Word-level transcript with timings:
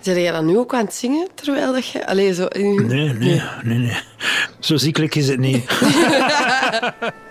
Zijn 0.00 0.20
jij 0.20 0.32
dan 0.32 0.46
nu 0.46 0.58
ook 0.58 0.74
aan 0.74 0.84
het 0.84 0.94
zingen 0.94 1.28
terwijl 1.34 1.72
dat 1.72 1.88
je... 1.88 2.06
Allee, 2.06 2.34
zo... 2.34 2.46
Nee, 2.52 2.78
nee, 2.78 3.42
nee, 3.62 3.78
nee. 3.78 3.96
Zo 4.60 4.76
ziekelijk 4.76 5.14
is 5.14 5.28
het 5.28 5.38
niet. 5.38 5.64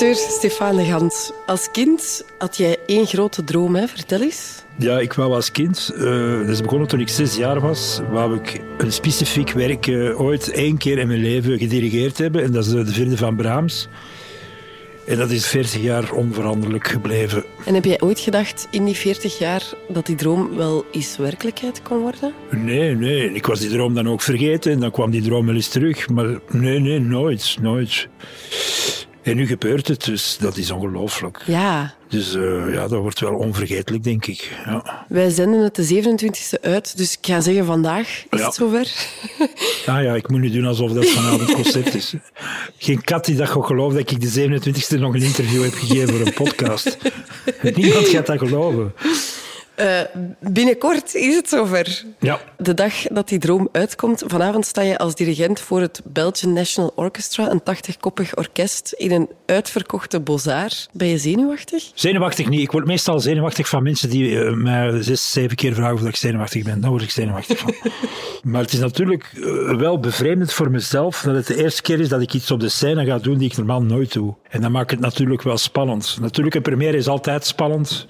Acteur 0.00 0.14
Stefan 0.14 0.76
de 0.76 0.84
Gans. 0.84 1.32
Als 1.46 1.70
kind 1.70 2.24
had 2.38 2.56
jij 2.56 2.76
één 2.86 3.06
grote 3.06 3.44
droom, 3.44 3.74
hè? 3.74 3.88
Vertel 3.88 4.20
eens. 4.20 4.62
Ja, 4.76 4.98
ik 4.98 5.12
wou 5.12 5.34
als 5.34 5.50
kind, 5.50 5.92
uh, 5.96 6.38
dat 6.38 6.48
is 6.48 6.60
begonnen 6.60 6.88
toen 6.88 7.00
ik 7.00 7.08
zes 7.08 7.36
jaar 7.36 7.60
was, 7.60 8.00
wou 8.10 8.36
ik 8.36 8.62
een 8.78 8.92
specifiek 8.92 9.50
werk 9.50 9.86
uh, 9.86 10.20
ooit 10.20 10.50
één 10.50 10.78
keer 10.78 10.98
in 10.98 11.06
mijn 11.06 11.20
leven 11.20 11.58
gedirigeerd 11.58 12.18
hebben. 12.18 12.42
En 12.42 12.52
dat 12.52 12.66
is 12.66 12.70
de 12.70 12.86
vierde 12.86 13.16
van 13.16 13.36
Brahms. 13.36 13.88
En 15.06 15.16
dat 15.16 15.30
is 15.30 15.46
40 15.46 15.82
jaar 15.82 16.12
onveranderlijk 16.12 16.88
gebleven. 16.88 17.44
En 17.64 17.74
heb 17.74 17.84
jij 17.84 18.00
ooit 18.00 18.20
gedacht 18.20 18.68
in 18.70 18.84
die 18.84 18.96
40 18.96 19.38
jaar 19.38 19.62
dat 19.88 20.06
die 20.06 20.16
droom 20.16 20.56
wel 20.56 20.84
eens 20.92 21.16
werkelijkheid 21.16 21.82
kon 21.82 21.98
worden? 21.98 22.32
Nee, 22.50 22.94
nee. 22.94 23.32
Ik 23.32 23.46
was 23.46 23.60
die 23.60 23.70
droom 23.70 23.94
dan 23.94 24.08
ook 24.08 24.22
vergeten 24.22 24.72
en 24.72 24.80
dan 24.80 24.90
kwam 24.90 25.10
die 25.10 25.22
droom 25.22 25.46
wel 25.46 25.54
eens 25.54 25.68
terug. 25.68 26.08
Maar 26.08 26.40
nee, 26.50 26.78
nee, 26.78 27.00
nooit, 27.00 27.56
nooit. 27.60 28.08
En 29.22 29.36
nu 29.36 29.46
gebeurt 29.46 29.88
het, 29.88 30.04
dus 30.04 30.36
dat 30.40 30.56
is 30.56 30.70
ongelooflijk. 30.70 31.42
Ja. 31.46 31.94
Dus 32.08 32.34
uh, 32.34 32.74
ja, 32.74 32.88
dat 32.88 33.00
wordt 33.00 33.20
wel 33.20 33.34
onvergetelijk, 33.34 34.04
denk 34.04 34.26
ik. 34.26 34.50
Ja. 34.64 35.04
Wij 35.08 35.30
zenden 35.30 35.60
het 35.62 35.74
de 35.74 36.02
27e 36.02 36.60
uit, 36.60 36.96
dus 36.96 37.12
ik 37.12 37.26
ga 37.26 37.40
zeggen 37.40 37.64
vandaag 37.64 38.08
is 38.30 38.38
Ja. 38.38 38.44
het 38.44 38.54
zover. 38.54 38.88
Ah 39.86 40.02
ja, 40.02 40.14
ik 40.14 40.28
moet 40.28 40.40
nu 40.40 40.50
doen 40.50 40.64
alsof 40.66 40.92
dat 40.92 41.06
vanavond 41.08 41.52
concert 41.52 41.94
is. 41.94 42.14
Geen 42.78 43.04
kat 43.04 43.24
die 43.24 43.36
dat 43.36 43.48
gaat 43.48 43.66
geloven 43.66 43.98
dat 43.98 44.10
ik 44.10 44.20
de 44.20 44.60
27e 44.60 44.98
nog 45.00 45.14
een 45.14 45.22
interview 45.22 45.62
heb 45.62 45.72
gegeven 45.74 46.08
voor 46.16 46.26
een 46.26 46.32
podcast. 46.32 46.96
Niemand 47.74 48.08
gaat 48.08 48.26
dat 48.26 48.38
geloven. 48.38 48.92
Eh, 49.74 50.00
binnenkort 50.38 51.14
is 51.14 51.34
het 51.34 51.48
zover. 51.48 52.04
Ja. 52.18 52.40
De 52.56 52.74
dag 52.74 52.94
dat 53.02 53.28
die 53.28 53.38
droom 53.38 53.68
uitkomt, 53.72 54.22
vanavond 54.26 54.66
sta 54.66 54.82
je 54.82 54.98
als 54.98 55.14
dirigent 55.14 55.60
voor 55.60 55.80
het 55.80 56.00
Belgian 56.04 56.52
National 56.52 56.92
Orchestra, 56.94 57.50
een 57.50 57.62
80-koppig 57.62 58.36
orkest, 58.36 58.94
in 58.96 59.10
een 59.10 59.28
uitverkochte 59.46 60.20
Bozar. 60.20 60.70
Ben 60.92 61.08
je 61.08 61.18
zenuwachtig? 61.18 61.90
Zenuwachtig 61.94 62.48
niet. 62.48 62.60
Ik 62.60 62.70
word 62.70 62.86
meestal 62.86 63.20
zenuwachtig 63.20 63.68
van 63.68 63.82
mensen 63.82 64.10
die 64.10 64.44
eh, 64.44 64.52
mij 64.52 65.02
zes, 65.02 65.32
zeven 65.32 65.56
keer 65.56 65.74
vragen 65.74 65.94
of 65.94 66.06
ik 66.06 66.16
zenuwachtig 66.16 66.64
ben. 66.64 66.80
Dan 66.80 66.90
word 66.90 67.02
ik 67.02 67.10
zenuwachtig 67.10 67.58
van. 67.58 67.74
maar 68.50 68.60
het 68.62 68.72
is 68.72 68.78
natuurlijk 68.78 69.32
eh, 69.34 69.76
wel 69.76 70.00
bevreemdend 70.00 70.52
voor 70.52 70.70
mezelf 70.70 71.20
dat 71.20 71.34
het 71.34 71.46
de 71.46 71.56
eerste 71.56 71.82
keer 71.82 72.00
is 72.00 72.08
dat 72.08 72.20
ik 72.20 72.34
iets 72.34 72.50
op 72.50 72.60
de 72.60 72.68
scène 72.68 73.04
ga 73.04 73.18
doen 73.18 73.38
die 73.38 73.50
ik 73.50 73.56
normaal 73.56 73.82
nooit 73.82 74.12
doe. 74.12 74.34
En 74.50 74.60
dat 74.60 74.70
maakt 74.70 74.90
het 74.90 75.00
natuurlijk 75.00 75.42
wel 75.42 75.58
spannend. 75.58 76.18
Natuurlijk, 76.20 76.54
een 76.54 76.62
première 76.62 76.96
is 76.96 77.08
altijd 77.08 77.46
spannend. 77.46 78.06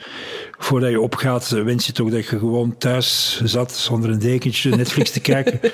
Voordat 0.58 0.90
je 0.90 1.00
opgaat, 1.00 1.52
eh, 1.52 1.62
wens 1.62 1.86
je 1.86 1.92
toch 1.92 2.10
dat 2.10 2.26
je 2.26 2.38
gewoon 2.38 2.76
thuis 2.78 3.40
zat 3.44 3.88
onder 3.92 4.10
een 4.10 4.18
dekentje 4.18 4.76
Netflix 4.76 5.10
te 5.10 5.20
kijken. 5.20 5.60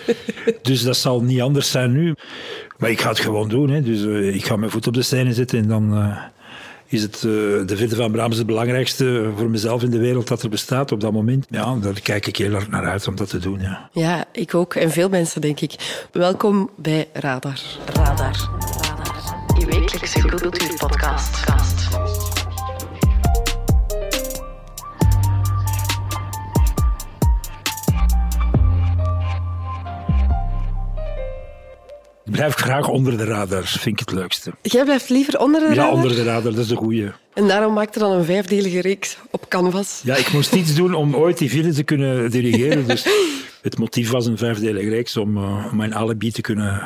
Dus 0.63 0.83
dat 0.83 0.97
zal 0.97 1.23
niet 1.23 1.41
anders 1.41 1.71
zijn 1.71 1.93
nu. 1.93 2.15
Maar 2.79 2.91
ik 2.91 3.01
ga 3.01 3.09
het 3.09 3.19
gewoon 3.19 3.49
doen. 3.49 3.71
Hè. 3.71 3.83
Dus 3.83 4.05
eh, 4.05 4.35
ik 4.35 4.45
ga 4.45 4.57
mijn 4.57 4.71
voet 4.71 4.87
op 4.87 4.95
de 4.95 5.03
scène 5.03 5.33
zetten 5.33 5.59
en 5.59 5.69
dan 5.69 5.97
eh, 5.97 6.17
is 6.87 7.03
het 7.03 7.15
eh, 7.15 7.23
de 7.67 7.75
vierde 7.77 7.97
van 7.97 8.13
Brahms 8.13 8.37
het 8.37 8.47
belangrijkste 8.47 9.31
voor 9.37 9.51
mezelf 9.51 9.83
in 9.83 9.91
de 9.91 9.99
wereld 9.99 10.29
dat 10.29 10.43
er 10.43 10.49
bestaat 10.49 10.93
op 10.93 11.01
dat 11.01 11.13
moment. 11.13 11.47
Ja, 11.51 11.77
daar 11.77 12.01
kijk 12.01 12.27
ik 12.27 12.37
heel 12.37 12.53
hard 12.53 12.71
naar 12.71 12.87
uit 12.87 13.09
om 13.09 13.17
dat 13.17 13.29
te 13.29 13.39
doen. 13.39 13.61
Ja. 13.61 13.91
Ja, 13.93 14.25
ik 14.33 14.55
ook. 14.55 14.75
En 14.75 14.91
veel 14.91 15.09
mensen, 15.09 15.41
denk 15.41 15.61
ik. 15.61 16.07
Welkom 16.13 16.71
bij 16.77 17.09
Radar. 17.13 17.61
Radar. 17.93 18.86
Je 19.59 19.67
wekelijkse 19.67 20.21
cultuurpodcast. 20.21 21.45
Ik 32.25 32.33
blijf 32.33 32.55
graag 32.55 32.89
onder 32.89 33.17
de 33.19 33.25
radar, 33.25 33.63
vind 33.65 34.01
ik 34.01 34.09
het 34.09 34.13
leukste. 34.19 34.53
Jij 34.63 34.85
blijft 34.85 35.09
liever 35.09 35.39
onder 35.41 35.61
de 35.61 35.67
Ja, 35.67 35.75
radar? 35.75 35.93
onder 35.93 36.15
de 36.15 36.23
radar, 36.25 36.53
dat 36.53 36.61
is 36.63 36.69
de 36.69 36.77
goeie. 36.77 37.11
En 37.35 37.49
daarom 37.49 37.73
maakte 37.73 37.99
dan 37.99 38.13
een 38.13 38.25
vijfdelige 38.25 38.81
reeks 38.81 39.19
op 39.31 39.49
Canvas. 39.49 40.01
Ja, 40.05 40.17
ik 40.17 40.33
moest 40.33 40.55
iets 40.55 40.75
doen 40.75 40.95
om 40.95 41.17
ooit 41.17 41.39
die 41.39 41.51
vierde 41.51 41.73
te 41.73 41.83
kunnen 41.83 42.31
dirigeren. 42.31 42.87
Dus 42.87 43.07
het 43.63 43.79
motief 43.79 44.11
was 44.11 44.27
een 44.27 44.39
vijfdelige 44.39 44.89
reeks 44.89 45.17
om, 45.17 45.37
eh, 45.37 45.67
om 45.71 45.77
mijn 45.77 45.95
alibi 45.95 46.31
te 46.33 46.41
kunnen 46.41 46.83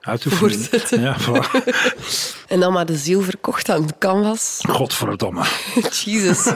uitoefenen. 0.00 1.02
Ja, 1.02 1.16
voilà. 1.20 1.64
En 2.48 2.60
dan 2.60 2.72
maar 2.72 2.86
de 2.86 2.96
ziel 2.96 3.20
verkocht 3.20 3.68
aan 3.68 3.86
Canvas. 3.98 4.58
Godverdomme. 4.68 5.44
Jesus. 6.04 6.46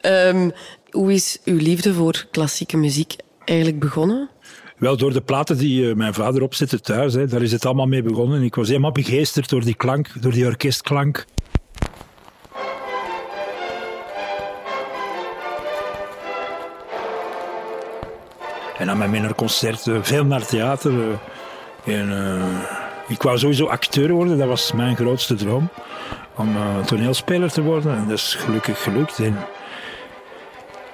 Ehm, 0.00 0.50
hoe 0.90 1.12
is 1.12 1.38
uw 1.44 1.56
liefde 1.56 1.94
voor 1.94 2.26
klassieke 2.30 2.76
muziek 2.76 3.16
eigenlijk 3.44 3.78
begonnen? 3.78 4.30
Wel, 4.76 4.96
door 4.96 5.12
de 5.12 5.20
platen 5.20 5.56
die 5.56 5.88
eh, 5.88 5.96
mijn 5.96 6.14
vader 6.14 6.42
opzette 6.42 6.80
thuis, 6.80 7.14
hè, 7.14 7.26
daar 7.26 7.42
is 7.42 7.52
het 7.52 7.66
allemaal 7.66 7.86
mee 7.86 8.02
begonnen. 8.02 8.42
Ik 8.42 8.54
was 8.54 8.68
helemaal 8.68 8.92
begeesterd 8.92 9.48
door 9.48 9.64
die 9.64 9.74
klank, 9.74 10.22
door 10.22 10.32
die 10.32 10.46
orkestklank. 10.46 11.24
En 18.82 18.88
dan 18.88 18.98
met 18.98 19.10
mij 19.10 19.20
naar 19.20 19.34
concerten, 19.34 20.04
veel 20.04 20.24
naar 20.24 20.46
theater. 20.46 20.92
eh, 21.84 22.00
en, 22.00 22.12
eh, 22.12 22.44
ik 23.08 23.22
wou 23.22 23.38
sowieso 23.38 23.66
acteur 23.66 24.12
worden, 24.12 24.38
dat 24.38 24.48
was 24.48 24.72
mijn 24.72 24.96
grootste 24.96 25.34
droom. 25.34 25.68
Om 26.36 26.56
eh, 26.56 26.84
toneelspeler 26.84 27.52
te 27.52 27.62
worden. 27.62 27.96
En 27.96 28.08
dat 28.08 28.18
is 28.18 28.34
gelukkig 28.34 28.82
gelukt. 28.82 29.18
En, 29.18 29.36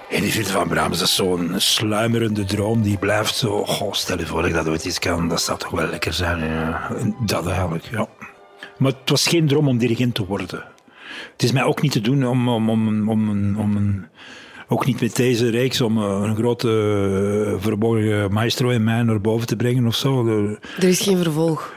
die 0.09 0.33
vierde 0.33 0.51
van 0.51 0.69
Brahms, 0.69 0.99
dat 0.99 1.09
is 1.09 1.15
zo'n 1.15 1.55
sluimerende 1.57 2.45
droom. 2.45 2.83
Die 2.83 2.99
blijft 2.99 3.35
zo, 3.35 3.65
goh, 3.65 3.93
stel 3.93 4.19
je 4.19 4.27
voor 4.27 4.41
dat 4.41 4.51
ik 4.51 4.57
dat 4.57 4.69
ooit 4.69 4.85
eens 4.85 4.99
kan. 4.99 5.29
Dat 5.29 5.43
zou 5.43 5.59
toch 5.59 5.71
wel 5.71 5.87
lekker 5.87 6.13
zijn. 6.13 6.75
Dat 7.21 7.47
eigenlijk, 7.47 7.85
ja. 7.91 8.07
Maar 8.79 8.93
het 8.93 9.11
was 9.11 9.27
geen 9.27 9.47
droom 9.47 9.69
om 9.69 9.79
dirigent 9.79 10.15
te 10.15 10.27
worden. 10.27 10.65
Het 11.33 11.43
is 11.43 11.53
mij 11.53 11.65
ook 11.65 11.83
niet 11.83 11.93
te 11.93 12.01
doen 12.01 12.27
om, 12.27 12.49
om, 12.49 12.71
om, 12.71 13.09
om, 13.09 13.57
om 13.59 13.77
een... 13.77 14.07
Ook 14.69 14.87
niet 14.87 15.01
met 15.01 15.17
deze 15.17 15.51
reeks 15.51 15.81
om 15.81 15.99
eh, 15.99 16.21
een 16.23 16.37
grote 16.37 16.69
eh, 16.69 17.63
verborgen 17.63 18.33
maestro 18.33 18.69
in 18.69 18.85
mij 18.85 19.03
naar 19.03 19.21
boven 19.21 19.47
te 19.47 19.57
brengen 19.57 19.87
of 19.87 19.95
zo. 19.95 20.27
Er 20.77 20.85
is 20.85 21.01
geen 21.01 21.17
vervolg. 21.17 21.75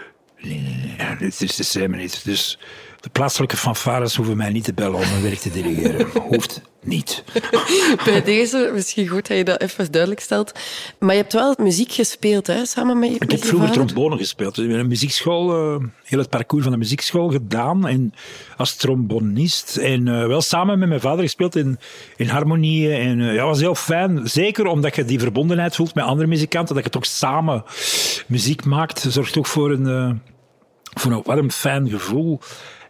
ja, 0.97 1.15
dit 1.15 1.41
is 1.41 1.55
de 1.55 1.63
stem 1.63 1.95
niet. 1.95 2.25
Dus 2.25 2.59
de 3.01 3.09
plaatselijke 3.09 3.57
fanfares 3.57 4.15
hoeven 4.15 4.37
mij 4.37 4.49
niet 4.49 4.63
te 4.63 4.73
bellen 4.73 4.99
om 4.99 5.09
mijn 5.09 5.21
werk 5.21 5.39
te 5.39 5.51
dirigeren. 5.51 6.07
Hoeft 6.27 6.61
niet. 6.83 7.23
Bij 8.05 8.23
deze, 8.23 8.71
misschien 8.73 9.07
goed 9.07 9.27
dat 9.27 9.37
je 9.37 9.43
dat 9.43 9.61
even 9.61 9.91
duidelijk 9.91 10.21
stelt. 10.21 10.51
Maar 10.99 11.15
je 11.15 11.21
hebt 11.21 11.33
wel 11.33 11.55
muziek 11.57 11.91
gespeeld, 11.91 12.47
hè, 12.47 12.65
samen 12.65 12.99
met 12.99 13.09
je 13.09 13.13
Ik 13.15 13.19
met 13.19 13.31
heb 13.31 13.41
je 13.41 13.47
vroeger 13.47 13.71
trombone 13.71 14.17
gespeeld. 14.17 14.55
Dus 14.55 14.65
in 14.65 14.71
een 14.71 14.87
muziekschool, 14.87 15.51
eh, 15.51 15.85
heel 16.03 16.19
het 16.19 16.29
parcours 16.29 16.63
van 16.63 16.71
de 16.71 16.77
muziekschool 16.77 17.29
gedaan. 17.29 17.87
En 17.87 18.13
als 18.57 18.75
trombonist. 18.75 19.77
En 19.77 20.07
eh, 20.07 20.27
wel 20.27 20.41
samen 20.41 20.79
met 20.79 20.87
mijn 20.89 21.01
vader 21.01 21.23
gespeeld 21.23 21.55
in, 21.55 21.79
in 22.15 22.27
harmonieën. 22.27 22.91
En 22.91 23.29
eh, 23.29 23.35
ja, 23.35 23.45
was 23.45 23.59
heel 23.59 23.75
fijn. 23.75 24.29
Zeker 24.29 24.65
omdat 24.65 24.95
je 24.95 25.05
die 25.05 25.19
verbondenheid 25.19 25.75
voelt 25.75 25.95
met 25.95 26.05
andere 26.05 26.27
muzikanten. 26.27 26.75
Dat 26.75 26.83
je 26.83 26.89
toch 26.89 27.05
samen 27.05 27.63
muziek 28.27 28.65
maakt. 28.65 29.05
Zorgt 29.09 29.37
ook 29.37 29.47
voor 29.47 29.71
een, 29.71 30.21
voor 30.93 31.11
een 31.11 31.21
warm, 31.23 31.51
fijn 31.51 31.89
gevoel. 31.89 32.39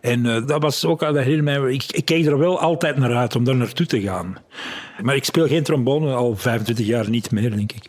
En 0.02 0.26
eh, 0.26 0.46
dat 0.48 0.62
was 0.62 0.86
ook, 0.86 1.00
dat 1.00 1.16
herinner 1.16 1.62
mij, 1.62 1.74
ik, 1.74 1.84
ik 1.92 2.06
keek 2.06 2.26
er 2.26 2.38
wel 2.38 2.60
altijd 2.60 2.98
naar 2.98 3.16
uit 3.16 3.36
om 3.36 3.44
daar 3.44 3.56
naartoe 3.56 3.86
te 3.86 4.02
gaan. 4.02 4.38
Maar 5.02 5.16
ik 5.16 5.24
speel 5.26 5.48
geen 5.48 5.64
trombone 5.64 6.14
al 6.14 6.36
25 6.36 6.86
jaar 6.86 7.10
niet 7.10 7.32
meer, 7.32 7.50
denk 7.56 7.72
ik. 7.72 7.84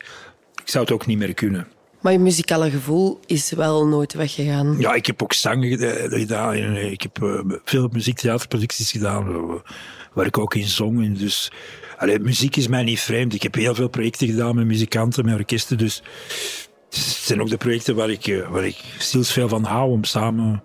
Ik 0.62 0.68
zou 0.70 0.84
het 0.84 0.92
ook 0.92 1.06
niet 1.06 1.18
meer 1.18 1.34
kunnen. 1.34 1.66
Maar 2.00 2.12
je 2.12 2.18
muzikale 2.18 2.70
gevoel 2.70 3.20
is 3.26 3.52
wel 3.52 3.86
nooit 3.86 4.12
weggegaan. 4.14 4.76
Ja, 4.78 4.94
ik 4.94 5.06
heb 5.06 5.22
ook 5.22 5.32
zang 5.32 5.64
geda- 5.64 6.16
gedaan. 6.16 6.52
Eh, 6.54 6.90
Ik 6.90 7.02
heb 7.02 7.22
eh, 7.22 7.40
veel 7.64 7.88
muziektheaterproducties 7.92 8.90
gedaan, 8.90 9.28
eh, 9.28 9.70
waar 10.12 10.26
ik 10.26 10.38
ook 10.38 10.54
in 10.54 10.66
zong. 10.66 11.04
En 11.04 11.14
dus, 11.14 11.52
allee, 11.98 12.18
muziek 12.18 12.56
is 12.56 12.68
mij 12.68 12.82
niet 12.82 13.00
vreemd. 13.00 13.34
Ik 13.34 13.42
heb 13.42 13.54
heel 13.54 13.74
veel 13.74 13.88
projecten 13.88 14.26
gedaan 14.28 14.54
met 14.54 14.66
muzikanten, 14.66 15.24
met 15.24 15.34
orkesten. 15.34 15.78
Dus 15.78 16.02
het 16.90 16.98
zijn 17.00 17.40
ook 17.40 17.48
de 17.50 17.56
projecten 17.56 17.94
waar 17.94 18.10
ik, 18.10 18.26
eh, 18.26 18.48
waar 18.48 18.66
ik 18.66 18.76
zielsveel 18.98 19.48
van 19.48 19.64
hou 19.64 19.90
om 19.90 20.04
samen 20.04 20.62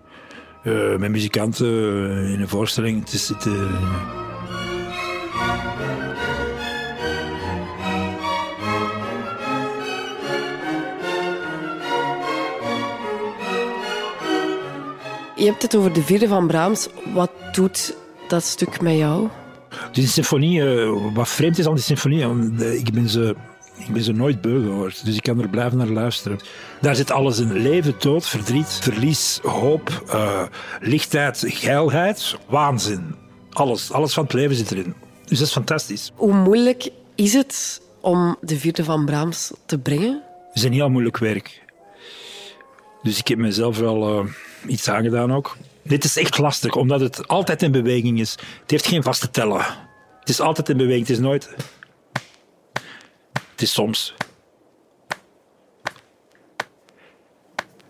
eh, 0.62 0.96
met 0.96 1.10
muzikanten 1.10 1.66
eh, 1.66 2.32
in 2.32 2.40
een 2.40 2.48
voorstelling 2.48 3.06
te 3.06 3.18
zitten. 3.18 3.68
Je 15.36 15.44
hebt 15.44 15.62
het 15.62 15.76
over 15.76 15.92
de 15.92 16.02
vierde 16.02 16.28
van 16.28 16.46
Brahms. 16.46 16.88
Wat 17.14 17.30
doet 17.52 17.96
dat 18.28 18.44
stuk 18.44 18.80
met 18.80 18.96
jou? 18.96 19.28
Die 19.92 20.06
symfonie, 20.06 20.62
eh, 20.62 21.14
wat 21.14 21.28
vreemd 21.28 21.58
is 21.58 21.66
aan 21.66 21.74
die 21.74 21.82
symfonie, 21.82 22.22
eh, 22.22 22.74
ik 22.74 22.92
ben 22.92 23.08
ze 23.08 23.36
Ik 23.78 23.92
ben 23.92 24.02
ze 24.02 24.12
nooit 24.12 24.40
beu 24.40 24.62
gehoord, 24.62 25.04
dus 25.04 25.16
ik 25.16 25.22
kan 25.22 25.40
er 25.40 25.48
blijven 25.48 25.78
naar 25.78 25.88
luisteren. 25.88 26.38
Daar 26.80 26.96
zit 26.96 27.10
alles 27.10 27.38
in. 27.38 27.52
Leven, 27.52 27.94
dood, 27.98 28.26
verdriet, 28.26 28.78
verlies, 28.80 29.38
hoop, 29.42 30.02
eh, 30.08 30.42
lichtheid, 30.80 31.44
geilheid, 31.46 32.36
waanzin. 32.48 33.14
Alles, 33.50 33.92
alles 33.92 34.14
van 34.14 34.24
het 34.24 34.32
leven 34.32 34.56
zit 34.56 34.70
erin. 34.70 34.94
Dus 35.24 35.38
dat 35.38 35.46
is 35.46 35.52
fantastisch. 35.52 36.12
Hoe 36.14 36.34
moeilijk 36.34 36.88
is 37.14 37.32
het 37.32 37.80
om 38.00 38.36
de 38.40 38.58
vierde 38.58 38.84
van 38.84 39.04
Brahms 39.04 39.52
te 39.66 39.78
brengen? 39.78 40.22
Het 40.46 40.56
is 40.56 40.62
een 40.62 40.72
heel 40.72 40.90
moeilijk 40.90 41.18
werk. 41.18 41.62
Dus 43.02 43.18
ik 43.18 43.28
heb 43.28 43.38
mezelf 43.38 43.78
wel 43.78 44.08
eh, 44.08 44.26
iets 44.66 44.88
aangedaan 44.88 45.32
ook. 45.32 45.56
Dit 45.82 46.04
is 46.04 46.16
echt 46.16 46.38
lastig, 46.38 46.74
omdat 46.74 47.00
het 47.00 47.28
altijd 47.28 47.62
in 47.62 47.72
beweging 47.72 48.20
is. 48.20 48.30
Het 48.60 48.70
heeft 48.70 48.86
geen 48.86 49.02
vaste 49.02 49.30
tellen. 49.30 49.64
Het 50.20 50.28
is 50.28 50.40
altijd 50.40 50.68
in 50.68 50.76
beweging, 50.76 51.06
het 51.06 51.16
is 51.16 51.22
nooit... 51.22 51.50
Het 53.58 53.66
is 53.66 53.72
soms. 53.72 54.14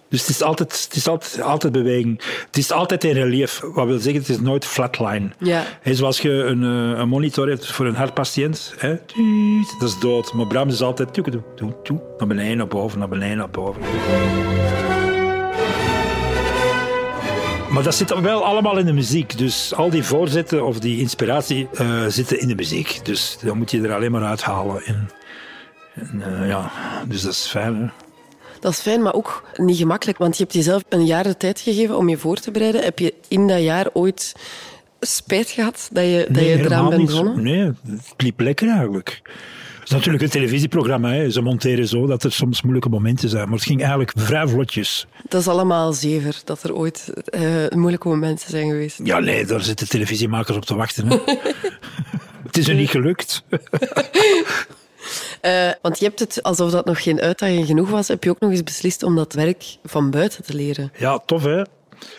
Dus 0.09 0.20
het 0.20 0.29
is 0.29 0.43
altijd, 0.43 0.85
het 0.85 0.97
is 0.97 1.09
altijd, 1.09 1.41
altijd 1.41 1.73
beweging. 1.73 2.23
Het 2.47 2.56
is 2.56 2.73
altijd 2.73 3.05
in 3.05 3.12
relief. 3.12 3.61
Wat 3.61 3.87
wil 3.87 3.99
zeggen, 3.99 4.20
het 4.20 4.29
is 4.31 4.41
nooit 4.41 4.65
flatline. 4.65 5.31
Ja. 5.38 5.65
Hè, 5.81 5.94
zoals 5.94 6.20
je 6.20 6.31
een, 6.31 6.62
eh, 6.62 6.99
een 6.99 7.09
monitor 7.09 7.49
hebt 7.49 7.67
voor 7.67 7.87
een 7.87 7.94
hartpatiënt, 7.94 8.75
dat 9.79 9.88
is 9.88 9.99
dood. 9.99 10.32
Maar 10.32 10.47
Brahms 10.47 10.73
is 10.73 10.82
altijd 10.82 11.15
tuuk, 11.15 11.25
tuuk, 11.25 11.75
tuuk, 11.85 12.00
naar 12.19 12.29
beneden, 12.29 12.56
naar 12.56 12.67
boven, 12.67 12.99
naar 12.99 13.09
beneden, 13.09 13.37
naar 13.37 13.50
boven. 13.50 13.82
Maar 17.70 17.82
dat 17.82 17.94
zit 17.94 18.20
wel 18.20 18.44
allemaal 18.44 18.79
in 18.79 18.87
de 18.87 18.93
muziek. 18.93 19.38
Dus 19.38 19.75
al 19.75 19.91
die 19.91 20.03
voorzetten 20.03 20.65
of 20.65 20.81
die 20.81 20.99
inspiratie 20.99 21.69
eh, 21.73 22.06
zitten 22.06 22.41
in 22.41 22.49
de 22.49 22.55
muziek. 22.55 23.00
Dus 23.03 23.38
dan 23.44 23.59
moet 23.59 23.70
je 23.70 23.82
er 23.82 23.94
alleen 23.94 24.11
maar 24.11 24.25
uithalen. 24.25 24.85
En, 24.85 25.11
en, 25.98 26.22
eh, 26.22 26.48
ja, 26.48 26.70
dus 27.08 27.22
dat 27.22 27.32
is 27.32 27.46
fijn. 27.46 27.76
Hè? 27.76 27.86
Dat 28.60 28.72
is 28.72 28.80
fijn, 28.80 29.02
maar 29.02 29.14
ook 29.14 29.44
niet 29.56 29.76
gemakkelijk. 29.76 30.18
Want 30.18 30.36
je 30.36 30.42
hebt 30.42 30.54
jezelf 30.54 30.82
een 30.88 31.06
jaar 31.06 31.22
de 31.22 31.36
tijd 31.36 31.60
gegeven 31.60 31.96
om 31.96 32.08
je 32.08 32.16
voor 32.16 32.36
te 32.36 32.50
bereiden. 32.50 32.82
Heb 32.82 32.98
je 32.98 33.14
in 33.28 33.46
dat 33.46 33.62
jaar 33.62 33.86
ooit 33.92 34.34
spijt 35.00 35.50
gehad 35.50 35.88
dat 35.92 36.04
je, 36.04 36.26
dat 36.30 36.42
je 36.42 36.58
eraan 36.58 36.88
bent 36.88 37.06
begonnen? 37.06 37.42
Nee, 37.42 37.72
het 37.86 38.14
liep 38.16 38.40
lekker 38.40 38.68
eigenlijk. 38.68 39.20
Het 39.78 39.98
is 39.98 40.04
natuurlijk 40.04 40.34
een 40.34 40.40
televisieprogramma. 40.40 41.12
Hè. 41.12 41.30
Ze 41.30 41.40
monteren 41.40 41.88
zo 41.88 42.06
dat 42.06 42.24
er 42.24 42.32
soms 42.32 42.62
moeilijke 42.62 42.88
momenten 42.88 43.28
zijn. 43.28 43.44
Maar 43.44 43.58
het 43.58 43.66
ging 43.66 43.80
eigenlijk 43.80 44.12
vrij 44.16 44.46
vlotjes. 44.46 45.06
Dat 45.28 45.40
is 45.40 45.48
allemaal 45.48 45.92
zever, 45.92 46.40
dat 46.44 46.62
er 46.62 46.74
ooit 46.74 47.12
eh, 47.24 47.68
moeilijke 47.68 48.08
momenten 48.08 48.50
zijn 48.50 48.68
geweest. 48.68 49.00
Ja, 49.04 49.18
nee, 49.18 49.44
daar 49.44 49.60
zitten 49.60 49.88
televisiemakers 49.88 50.56
op 50.56 50.64
te 50.64 50.74
wachten. 50.74 51.08
Hè. 51.08 51.16
het 52.46 52.56
is 52.56 52.68
er 52.68 52.74
niet 52.74 52.90
gelukt. 52.90 53.42
Eh, 55.40 55.70
want 55.82 55.99
je 55.99 56.05
hebt 56.05 56.19
het, 56.19 56.43
alsof 56.43 56.70
dat 56.70 56.85
nog 56.85 57.02
geen 57.02 57.20
uitdaging 57.20 57.67
genoeg 57.67 57.90
was, 57.90 58.08
heb 58.08 58.25
je 58.25 58.31
ook 58.31 58.40
nog 58.40 58.50
eens 58.50 58.62
beslist 58.62 59.02
om 59.02 59.17
dat 59.17 59.32
werk 59.32 59.64
van 59.85 60.11
buiten 60.11 60.44
te 60.44 60.55
leren. 60.55 60.93
Ja, 60.96 61.19
tof 61.26 61.43
hè. 61.44 61.62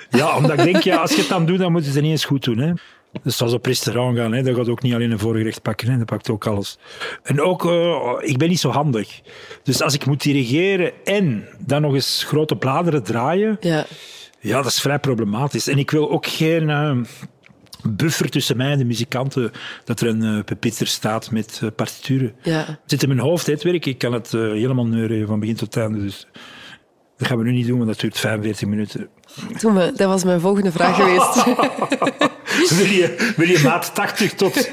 Ja, 0.09 0.37
omdat 0.37 0.57
ik 0.59 0.63
denk, 0.63 0.83
ja, 0.83 0.95
als 0.97 1.11
je 1.11 1.19
het 1.19 1.29
dan 1.29 1.45
doet, 1.45 1.57
dan 1.57 1.71
moet 1.71 1.85
je 1.85 1.91
het 1.91 2.01
niet 2.01 2.11
eens 2.11 2.25
goed 2.25 2.43
doen. 2.43 2.57
Hè. 2.57 2.73
Dus 3.23 3.37
zoals 3.37 3.53
op 3.53 3.65
restaurant 3.65 4.17
gaan, 4.17 4.33
hè. 4.33 4.43
dat 4.43 4.55
gaat 4.55 4.69
ook 4.69 4.81
niet 4.81 4.93
alleen 4.93 5.11
een 5.11 5.19
voorgerecht 5.19 5.61
pakken, 5.61 5.91
hè. 5.91 5.97
dat 5.97 6.05
pakt 6.05 6.29
ook 6.29 6.47
alles. 6.47 6.77
En 7.23 7.41
ook, 7.41 7.65
eh, 7.65 8.13
ik 8.19 8.37
ben 8.37 8.49
niet 8.49 8.59
zo 8.59 8.69
handig. 8.69 9.21
Dus 9.63 9.81
als 9.81 9.93
ik 9.93 10.05
moet 10.05 10.21
dirigeren 10.21 10.91
en 11.03 11.47
dan 11.59 11.81
nog 11.81 11.93
eens 11.93 12.23
grote 12.27 12.55
bladeren 12.55 13.03
draaien, 13.03 13.57
Ja. 13.59 13.85
ja, 14.39 14.55
dat 14.61 14.71
is 14.71 14.81
vrij 14.81 14.99
problematisch. 14.99 15.67
En 15.67 15.77
ik 15.77 15.91
wil 15.91 16.11
ook 16.11 16.25
geen 16.25 16.69
eh, 16.69 16.97
buffer 17.83 18.29
tussen 18.29 18.57
mij 18.57 18.71
en 18.71 18.77
de 18.77 18.85
muzikanten, 18.85 19.51
dat 19.83 20.01
er 20.01 20.07
een 20.07 20.23
uh, 20.23 20.43
pepiter 20.43 20.87
staat 20.87 21.31
met 21.31 21.59
uh, 21.63 21.69
partituren. 21.75 22.33
Ja. 22.41 22.65
Het 22.65 22.77
zit 22.85 23.03
in 23.03 23.09
mijn 23.09 23.21
hoofd, 23.21 23.45
hè, 23.45 23.53
het 23.53 23.63
werk. 23.63 23.85
Ik 23.85 23.97
kan 23.97 24.13
het 24.13 24.33
eh, 24.33 24.41
helemaal 24.41 24.85
neuren 24.85 25.27
van 25.27 25.39
begin 25.39 25.55
tot 25.55 25.77
einde. 25.77 25.99
Dus 25.99 26.27
dat 27.17 27.27
gaan 27.27 27.37
we 27.37 27.43
nu 27.43 27.51
niet 27.51 27.67
doen, 27.67 27.77
want 27.77 27.89
dat 27.89 27.99
duurt 27.99 28.17
45 28.17 28.67
minuten. 28.67 29.09
Toen 29.57 29.75
dat 29.75 29.99
was 29.99 30.23
mijn 30.23 30.39
volgende 30.39 30.71
vraag 30.71 30.95
geweest. 30.95 31.45
wil, 32.77 32.85
je, 32.85 33.33
wil 33.35 33.47
je 33.47 33.59
maat 33.63 33.95
80 33.95 34.33
tot 34.33 34.69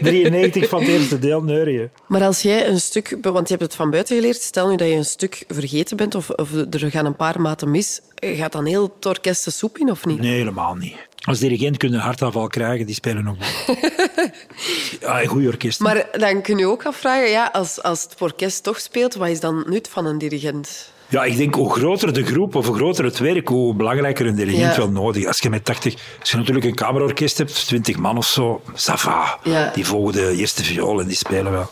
93 0.00 0.68
van 0.68 0.80
het 0.80 0.88
eerste 0.88 1.18
deel 1.18 1.42
neuren? 1.42 1.90
Maar 2.06 2.22
als 2.22 2.42
jij 2.42 2.68
een 2.68 2.80
stuk, 2.80 3.16
want 3.20 3.48
je 3.48 3.54
hebt 3.54 3.66
het 3.66 3.74
van 3.74 3.90
buiten 3.90 4.16
geleerd, 4.16 4.42
stel 4.42 4.68
nu 4.68 4.76
dat 4.76 4.88
je 4.88 4.94
een 4.94 5.04
stuk 5.04 5.44
vergeten 5.48 5.96
bent 5.96 6.14
of, 6.14 6.30
of 6.30 6.52
er 6.52 6.90
gaan 6.90 7.06
een 7.06 7.16
paar 7.16 7.40
maten 7.40 7.70
mis, 7.70 8.00
gaat 8.14 8.52
dan 8.52 8.66
heel 8.66 8.92
het 8.96 9.06
orkest 9.06 9.44
de 9.44 9.50
soep 9.50 9.78
in 9.78 9.90
of 9.90 10.06
niet? 10.06 10.20
Nee, 10.20 10.38
helemaal 10.38 10.74
niet. 10.74 10.96
Als 11.28 11.38
dirigent 11.38 11.76
kun 11.76 11.90
je 11.90 11.94
een 11.94 12.00
hartaanval 12.00 12.46
krijgen, 12.46 12.86
die 12.86 12.94
spelen 12.94 13.24
niet. 13.24 13.78
ja, 15.00 15.22
een 15.22 15.28
goed 15.28 15.46
orkest. 15.46 15.80
Maar 15.80 16.08
dan 16.12 16.42
kun 16.42 16.58
je 16.58 16.66
ook 16.66 16.84
afvragen, 16.86 17.30
ja, 17.30 17.50
als, 17.52 17.82
als 17.82 18.02
het 18.02 18.14
orkest 18.18 18.62
toch 18.62 18.80
speelt, 18.80 19.14
wat 19.14 19.28
is 19.28 19.40
dan 19.40 19.64
nut 19.66 19.88
van 19.88 20.06
een 20.06 20.18
dirigent? 20.18 20.92
Ja, 21.10 21.24
ik 21.24 21.36
denk 21.36 21.54
hoe 21.54 21.70
groter 21.72 22.12
de 22.12 22.24
groep 22.24 22.54
of 22.54 22.66
hoe 22.66 22.74
groter 22.76 23.04
het 23.04 23.18
werk, 23.18 23.48
hoe 23.48 23.74
belangrijker 23.74 24.26
een 24.26 24.34
dirigent 24.34 24.74
Ja. 24.74 24.76
wel 24.76 24.90
nodig. 24.90 25.26
Als 25.26 25.38
je 25.38 25.50
met 25.50 25.64
80, 25.64 25.94
als 26.20 26.30
je 26.30 26.36
natuurlijk 26.36 26.66
een 26.66 26.74
kamerorkest 26.74 27.38
hebt, 27.38 27.66
20 27.66 27.96
man 27.96 28.16
of 28.16 28.26
zo, 28.26 28.62
ça 28.70 28.94
va. 28.94 29.38
Ja. 29.44 29.70
Die 29.74 29.86
volgen 29.86 30.12
de 30.12 30.32
eerste 30.36 30.64
viool 30.64 31.00
en 31.00 31.06
die 31.06 31.16
spelen 31.16 31.52
wel. 31.52 31.70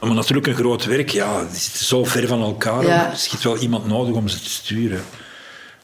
Maar 0.00 0.14
natuurlijk 0.14 0.46
een 0.46 0.54
groot 0.54 0.84
werk, 0.84 1.08
ja, 1.10 1.40
die 1.50 1.60
zitten 1.60 1.84
zo 1.84 2.04
ver 2.04 2.26
van 2.26 2.42
elkaar. 2.42 2.86
Ja. 2.86 3.10
Er 3.10 3.16
schiet 3.16 3.42
wel 3.42 3.56
iemand 3.56 3.86
nodig 3.86 4.14
om 4.14 4.28
ze 4.28 4.40
te 4.40 4.50
sturen. 4.50 5.02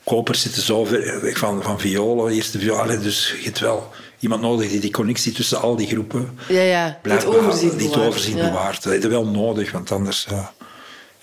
Kopers 0.05 0.41
zitten 0.43 0.63
zo 0.63 0.85
ver 0.85 1.21
weg 1.23 1.39
van, 1.39 1.63
van 1.63 1.81
violen, 1.81 2.33
eerste 2.33 2.59
viool. 2.59 2.79
Allee, 2.79 2.99
Dus 2.99 3.35
je 3.39 3.45
hebt 3.45 3.59
wel 3.61 3.91
iemand 4.21 4.41
nodig 4.41 4.71
die 4.71 4.81
die 4.81 4.91
connectie 4.91 5.33
tussen 5.33 5.61
al 5.61 5.77
die 5.77 5.87
groepen 5.87 6.39
Ja, 6.49 6.61
ja, 6.61 6.99
blijft 7.03 7.25
het 7.25 7.35
overzicht 7.37 7.77
behouden, 7.77 7.79
die 7.79 7.87
het 7.87 7.95
bewaart. 7.97 8.09
overzicht 8.09 8.41
bewaart. 8.51 8.83
Dat 8.83 8.93
heb 8.93 9.03
je 9.03 9.09
wel 9.09 9.27
nodig, 9.27 9.73
want 9.73 9.93
anders... 9.93 10.27
Ja. 10.31 10.53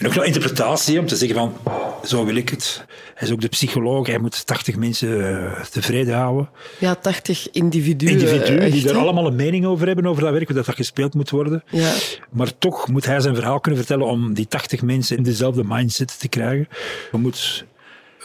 En 0.03 0.09
ook 0.09 0.15
nog 0.15 0.25
interpretatie, 0.25 0.99
om 0.99 1.05
te 1.05 1.15
zeggen 1.15 1.37
van, 1.37 1.57
zo 2.05 2.25
wil 2.25 2.35
ik 2.35 2.49
het. 2.49 2.85
Hij 3.13 3.27
is 3.27 3.33
ook 3.33 3.41
de 3.41 3.47
psycholoog, 3.47 4.07
hij 4.07 4.17
moet 4.17 4.45
80 4.45 4.75
mensen 4.75 5.41
eh, 5.55 5.61
tevreden 5.61 6.13
houden. 6.15 6.49
Ja, 6.79 6.95
80 6.95 7.51
individuen. 7.51 8.11
Individuen 8.13 8.59
echt, 8.59 8.71
die 8.71 8.89
er 8.89 8.97
allemaal 8.97 9.27
een 9.27 9.35
mening 9.35 9.65
over 9.65 9.87
hebben, 9.87 10.05
over 10.05 10.23
dat 10.23 10.31
werk, 10.31 10.45
hoe 10.47 10.55
dat, 10.55 10.65
dat 10.65 10.75
gespeeld 10.75 11.13
moet 11.13 11.29
worden. 11.29 11.63
Ja. 11.69 11.93
Maar 12.29 12.57
toch 12.57 12.87
moet 12.87 13.05
hij 13.05 13.19
zijn 13.19 13.35
verhaal 13.35 13.59
kunnen 13.59 13.79
vertellen 13.79 14.07
om 14.07 14.33
die 14.33 14.47
80 14.47 14.81
mensen 14.81 15.17
in 15.17 15.23
dezelfde 15.23 15.63
mindset 15.65 16.19
te 16.19 16.27
krijgen. 16.27 16.67
We 17.11 17.17
moeten 17.17 17.41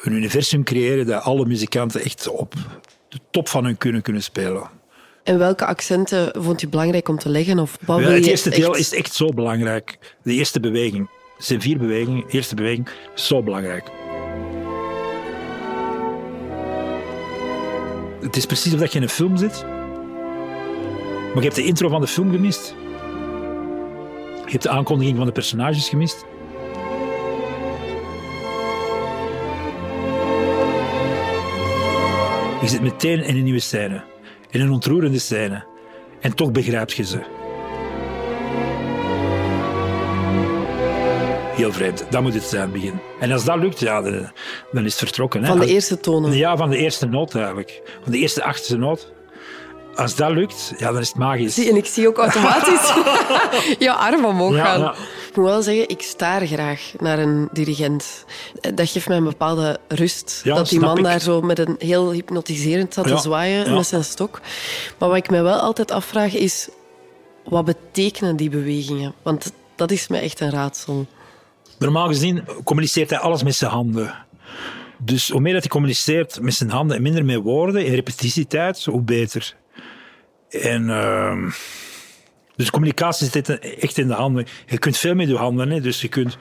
een 0.02 0.12
universum 0.12 0.64
creëren 0.64 1.06
dat 1.06 1.22
alle 1.22 1.46
muzikanten 1.46 2.00
echt 2.00 2.28
op 2.28 2.54
de 3.08 3.18
top 3.30 3.48
van 3.48 3.64
hun 3.64 3.78
kunnen 3.78 4.02
kunnen 4.02 4.22
spelen. 4.22 4.70
En 5.24 5.38
welke 5.38 5.66
accenten 5.66 6.42
vond 6.42 6.60
je 6.60 6.68
belangrijk 6.68 7.08
om 7.08 7.18
te 7.18 7.28
leggen? 7.28 7.58
Of 7.58 7.78
wat 7.86 8.00
Ja, 8.00 8.08
het 8.08 8.26
eerste 8.26 8.50
deel 8.50 8.70
echt- 8.70 8.78
is 8.78 8.94
echt 8.94 9.14
zo 9.14 9.28
belangrijk. 9.28 9.98
De 10.22 10.32
eerste 10.32 10.60
beweging. 10.60 11.08
Zijn 11.38 11.60
vier 11.60 11.78
bewegingen. 11.78 12.24
Eerste 12.28 12.54
beweging 12.54 12.88
zo 13.14 13.42
belangrijk. 13.42 13.84
Het 18.20 18.36
is 18.36 18.46
precies 18.46 18.72
of 18.72 18.78
dat 18.78 18.92
je 18.92 18.96
in 18.98 19.02
een 19.02 19.08
film 19.08 19.36
zit. 19.36 19.64
Maar 21.26 21.36
je 21.36 21.42
hebt 21.42 21.54
de 21.54 21.64
intro 21.64 21.88
van 21.88 22.00
de 22.00 22.06
film 22.06 22.30
gemist. 22.30 22.74
Je 24.44 24.54
hebt 24.54 24.62
de 24.62 24.68
aankondiging 24.68 25.16
van 25.16 25.26
de 25.26 25.32
personages 25.32 25.88
gemist. 25.88 26.24
Je 32.60 32.68
zit 32.68 32.82
meteen 32.82 33.22
in 33.24 33.36
een 33.36 33.44
nieuwe 33.44 33.60
scène. 33.60 34.02
In 34.50 34.60
een 34.60 34.70
ontroerende 34.70 35.18
scène. 35.18 35.64
En 36.20 36.34
toch 36.34 36.52
begrijp 36.52 36.90
je 36.90 37.04
ze. 37.04 37.37
Heel 41.58 41.72
vreemd. 41.72 42.04
Dat 42.10 42.22
moet 42.22 42.34
het 42.34 42.42
zijn, 42.42 42.72
begin. 42.72 43.00
En 43.20 43.32
als 43.32 43.44
dat 43.44 43.56
lukt, 43.58 43.80
ja, 43.80 44.00
dan, 44.02 44.30
dan 44.72 44.84
is 44.84 44.90
het 44.92 44.98
vertrokken. 45.02 45.40
Hè. 45.42 45.48
Van 45.48 45.58
de 45.58 45.66
eerste 45.66 46.00
tonen. 46.00 46.32
Ja, 46.36 46.56
van 46.56 46.70
de 46.70 46.76
eerste 46.76 47.06
noot 47.06 47.34
eigenlijk. 47.34 47.82
Van 48.02 48.12
de 48.12 48.18
eerste 48.18 48.42
achtste 48.44 48.76
noot. 48.76 49.12
Als 49.94 50.14
dat 50.16 50.30
lukt, 50.30 50.72
ja, 50.78 50.92
dan 50.92 51.00
is 51.00 51.08
het 51.08 51.16
magisch. 51.16 51.54
Zie- 51.54 51.70
En 51.70 51.76
ik 51.76 51.86
zie 51.86 52.08
ook 52.08 52.18
automatisch 52.18 52.92
je 53.78 53.92
arm 53.92 54.24
omhoog 54.24 54.54
Ja, 54.54 54.64
gaan. 54.64 54.80
ja. 54.80 54.92
Ik 55.28 55.36
moet 55.36 55.44
wel 55.44 55.62
zeggen, 55.62 55.88
ik 55.88 56.02
staar 56.02 56.46
graag 56.46 56.92
naar 56.98 57.18
een 57.18 57.48
dirigent. 57.52 58.24
Dat 58.74 58.88
geeft 58.90 59.08
mij 59.08 59.16
een 59.16 59.24
bepaalde 59.24 59.78
rust. 59.88 60.40
Ja, 60.44 60.54
dat 60.54 60.68
die 60.68 60.80
man 60.80 60.98
ik. 60.98 61.04
daar 61.04 61.20
zo 61.20 61.40
met 61.40 61.58
een 61.58 61.74
heel 61.78 62.10
hypnotiserend 62.12 62.94
Ja, 62.94 63.02
te 63.02 63.16
zwaaien 63.16 63.74
met 63.74 63.86
zijn 63.86 64.04
stok. 64.04 64.40
Maar 64.98 65.08
wat 65.08 65.18
ik 65.18 65.30
mij 65.30 65.42
wel 65.42 65.58
altijd 65.58 65.90
afvraag 65.90 66.34
is, 66.34 66.68
wat 67.44 67.64
betekenen 67.64 68.36
die 68.36 68.50
bewegingen? 68.50 69.14
Want 69.22 69.52
dat 69.76 69.90
is 69.90 70.08
mij 70.08 70.20
echt 70.22 70.40
een 70.40 70.50
raadsel. 70.50 71.06
Normaal 71.78 72.06
gezien 72.06 72.44
communiceert 72.64 73.10
hij 73.10 73.18
alles 73.18 73.42
met 73.42 73.54
zijn 73.54 73.70
handen. 73.70 74.14
Dus 74.98 75.28
hoe 75.28 75.40
meer 75.40 75.52
dat 75.52 75.62
hij 75.62 75.70
communiceert 75.70 76.40
met 76.40 76.54
zijn 76.54 76.70
handen 76.70 76.96
en 76.96 77.02
minder 77.02 77.24
met 77.24 77.42
woorden, 77.42 77.84
in 77.84 77.94
repetitietijd, 77.94 78.84
hoe 78.84 79.02
beter. 79.02 79.54
En, 80.48 80.90
ehm, 80.90 81.50
dus 82.56 82.70
communicatie 82.70 83.30
zit 83.30 83.58
echt 83.58 83.98
in 83.98 84.08
de 84.08 84.14
handen. 84.14 84.46
Je 84.66 84.78
kunt 84.78 84.96
veel 84.96 85.14
met 85.14 85.28
je 85.28 85.36
handen. 85.36 85.82
Dus 85.82 86.00
je 86.00 86.08
kunt 86.08 86.38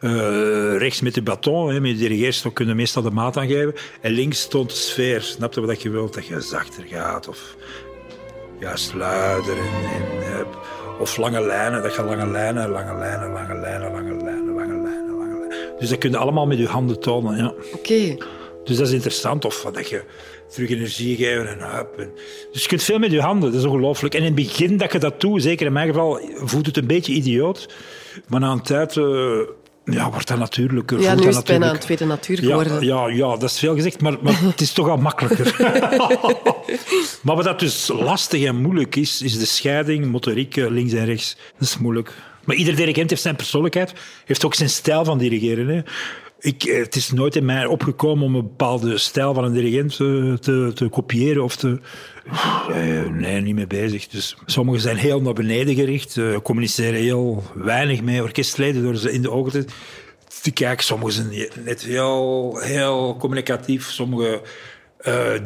eh, 0.00 0.76
rechts 0.76 1.00
met 1.00 1.14
je 1.14 1.22
baton, 1.22 1.72
hè, 1.72 1.80
met 1.80 1.90
je 1.90 1.96
dirigeerstok, 1.96 2.54
kun 2.54 2.66
je 2.66 2.74
meestal 2.74 3.02
de 3.02 3.10
maat 3.10 3.36
aangeven. 3.36 3.74
En 4.00 4.12
links 4.12 4.48
toont 4.48 4.70
de 4.70 4.76
sfeer. 4.76 5.22
Snap 5.22 5.54
je 5.54 5.60
wat 5.60 5.82
je 5.82 5.90
wilt? 5.90 6.14
Dat 6.14 6.26
je 6.26 6.40
zachter 6.40 6.84
gaat 6.86 7.28
of 7.28 7.56
juist 8.58 8.94
luider. 8.94 9.56
Hup. 10.36 10.66
Of 10.98 11.16
lange 11.16 11.40
lijnen, 11.40 11.82
dat 11.82 11.94
je 11.94 12.02
lange 12.02 12.26
lijnen, 12.26 12.68
lange 12.68 12.98
lijnen, 12.98 13.32
lange 13.32 13.54
lijnen, 13.54 13.92
lange 13.92 14.24
lijnen, 14.24 14.54
lange 14.54 14.54
lijnen. 14.54 14.79
Dus 15.80 15.88
dat 15.88 15.98
kun 15.98 16.10
je 16.10 16.16
allemaal 16.16 16.46
met 16.46 16.58
je 16.58 16.66
handen 16.66 17.00
tonen, 17.00 17.36
ja. 17.36 17.54
Oké. 17.74 18.16
Dus 18.64 18.76
dat 18.76 18.86
is 18.86 18.92
interessant. 18.92 19.44
Of 19.44 19.70
dat 19.72 19.88
je 19.88 20.02
terug 20.50 20.70
energie 20.70 21.16
geven 21.16 21.48
en 21.48 21.76
hup. 21.76 22.08
Dus 22.52 22.62
je 22.62 22.68
kunt 22.68 22.82
veel 22.82 22.98
met 22.98 23.10
je 23.10 23.20
handen, 23.20 23.50
dat 23.50 23.60
is 23.60 23.66
ongelooflijk. 23.66 24.14
En 24.14 24.20
in 24.20 24.26
het 24.26 24.34
begin 24.34 24.76
dat 24.76 24.92
je 24.92 24.98
dat 24.98 25.20
doet, 25.20 25.42
zeker 25.42 25.66
in 25.66 25.72
mijn 25.72 25.88
geval, 25.88 26.20
voelt 26.34 26.66
het 26.66 26.76
een 26.76 26.86
beetje 26.86 27.12
idioot. 27.12 27.68
Maar 28.26 28.40
na 28.40 28.50
een 28.50 28.62
tijd 28.62 28.96
uh, 28.96 29.40
ja, 29.84 30.10
wordt 30.10 30.28
dat 30.28 30.38
natuurlijker. 30.38 31.00
Ja, 31.00 31.14
nu 31.14 31.20
dat 31.20 31.28
is 31.28 31.36
het 31.36 31.44
bijna 31.44 31.70
een 31.70 31.78
tweede 31.78 32.04
natuur 32.04 32.42
ja, 32.42 32.48
geworden. 32.48 32.84
ja, 32.86 33.08
ja, 33.08 33.28
dat 33.36 33.42
is 33.42 33.58
veel 33.58 33.74
gezegd, 33.74 34.00
maar, 34.00 34.16
maar 34.22 34.40
het 34.42 34.60
is 34.60 34.72
toch 34.72 34.88
al 34.88 34.96
makkelijker. 34.96 35.54
maar 37.22 37.36
wat 37.36 37.44
dat 37.44 37.60
dus 37.60 37.88
lastig 37.88 38.44
en 38.44 38.56
moeilijk 38.56 38.96
is, 38.96 39.22
is 39.22 39.38
de 39.38 39.46
scheiding, 39.46 40.06
motoriek, 40.06 40.56
eh, 40.56 40.70
links 40.70 40.92
en 40.92 41.04
rechts. 41.04 41.36
Dat 41.58 41.68
is 41.68 41.78
moeilijk. 41.78 42.14
Maar 42.50 42.58
ieder 42.58 42.76
dirigent 42.76 43.10
heeft 43.10 43.22
zijn 43.22 43.36
persoonlijkheid, 43.36 43.92
heeft 44.24 44.44
ook 44.44 44.54
zijn 44.54 44.68
stijl 44.70 45.04
van 45.04 45.18
dirigeren. 45.18 45.68
Hè. 45.68 45.80
Ik, 46.40 46.64
eh, 46.64 46.78
het 46.78 46.96
is 46.96 47.10
nooit 47.10 47.36
in 47.36 47.44
mij 47.44 47.66
opgekomen 47.66 48.24
om 48.24 48.34
een 48.34 48.42
bepaalde 48.42 48.98
stijl 48.98 49.34
van 49.34 49.44
een 49.44 49.52
dirigent 49.52 49.92
eh, 49.92 50.32
te, 50.34 50.70
te 50.74 50.88
kopiëren 50.88 51.44
of 51.44 51.56
te... 51.56 51.78
Nee, 53.12 53.40
niet 53.40 53.54
mee 53.54 53.66
bezig. 53.66 54.08
Dus 54.08 54.36
sommigen 54.46 54.80
zijn 54.80 54.96
heel 54.96 55.22
naar 55.22 55.32
beneden 55.32 55.74
gericht, 55.74 56.16
eh, 56.16 56.36
communiceren 56.42 57.00
heel 57.00 57.42
weinig 57.54 58.02
met 58.02 58.20
orkestleden 58.20 58.82
door 58.82 58.96
ze 58.96 59.12
in 59.12 59.22
de 59.22 59.30
ogen 59.30 59.52
te, 59.52 59.64
te 60.42 60.50
kijken. 60.50 60.84
Sommigen 60.84 61.14
zijn 61.14 61.48
net 61.64 61.82
heel, 61.82 62.58
heel 62.58 63.16
communicatief, 63.18 63.90
sommigen 63.90 64.40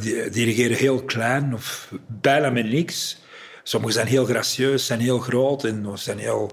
di- 0.01 0.31
dirigeren 0.31 0.77
heel 0.77 1.03
klein 1.03 1.55
of 1.55 1.93
bijna 2.07 2.51
met 2.51 2.71
niks. 2.71 3.23
Sommigen 3.63 3.95
zijn 3.95 4.07
heel 4.07 4.25
gracieus, 4.25 4.87
zijn 4.87 5.01
heel 5.01 5.19
groot 5.19 5.65
en 5.65 5.87
zijn 5.95 6.19
heel 6.19 6.51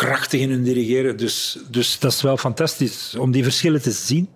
krachtig 0.00 0.40
in 0.40 0.50
hun 0.50 0.62
dirigeren. 0.62 1.16
Dus, 1.16 1.58
dus 1.70 1.98
dat 1.98 2.12
is 2.12 2.22
wel 2.22 2.36
fantastisch 2.36 3.14
om 3.18 3.30
die 3.30 3.42
verschillen 3.42 3.82
te 3.82 3.90
zien. 3.90 4.28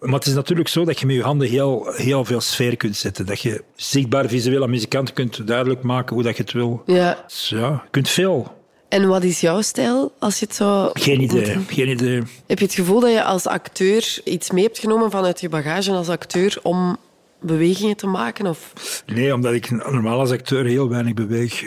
Maar 0.00 0.18
het 0.18 0.26
is 0.26 0.34
natuurlijk 0.34 0.68
zo 0.68 0.84
dat 0.84 1.00
je 1.00 1.06
met 1.06 1.16
je 1.16 1.22
handen 1.22 1.48
heel, 1.48 1.92
heel 1.92 2.24
veel 2.24 2.40
sfeer 2.40 2.76
kunt 2.76 2.96
zetten. 2.96 3.26
Dat 3.26 3.40
je 3.40 3.64
zichtbaar 3.76 4.28
visueel 4.28 4.62
aan 4.62 4.70
muzikanten 4.70 5.14
kunt 5.14 5.46
duidelijk 5.46 5.82
maken 5.82 6.14
hoe 6.14 6.24
dat 6.24 6.36
je 6.36 6.42
het 6.42 6.52
wil. 6.52 6.82
Ja. 6.86 7.24
Dus 7.26 7.48
ja, 7.48 7.68
je 7.68 7.90
kunt 7.90 8.08
veel. 8.08 8.62
En 8.88 9.08
wat 9.08 9.22
is 9.24 9.40
jouw 9.40 9.60
stijl 9.60 10.12
als 10.18 10.38
je 10.38 10.44
het 10.46 10.54
zo... 10.54 10.90
Geen 10.92 11.20
idee. 11.20 11.58
Geen 11.68 11.88
idee. 11.88 12.22
Heb 12.46 12.58
je 12.58 12.64
het 12.64 12.74
gevoel 12.74 13.00
dat 13.00 13.12
je 13.12 13.24
als 13.24 13.46
acteur 13.46 14.20
iets 14.24 14.50
mee 14.50 14.64
hebt 14.64 14.78
genomen 14.78 15.10
vanuit 15.10 15.40
je 15.40 15.48
bagage 15.48 15.90
als 15.90 16.08
acteur 16.08 16.58
om 16.62 16.96
bewegingen 17.40 17.96
te 17.96 18.06
maken? 18.06 18.46
Of... 18.46 18.72
Nee, 19.06 19.34
omdat 19.34 19.52
ik 19.52 19.70
normaal 19.70 20.18
als 20.18 20.30
acteur 20.30 20.64
heel 20.64 20.88
weinig 20.88 21.14
beweeg. 21.14 21.64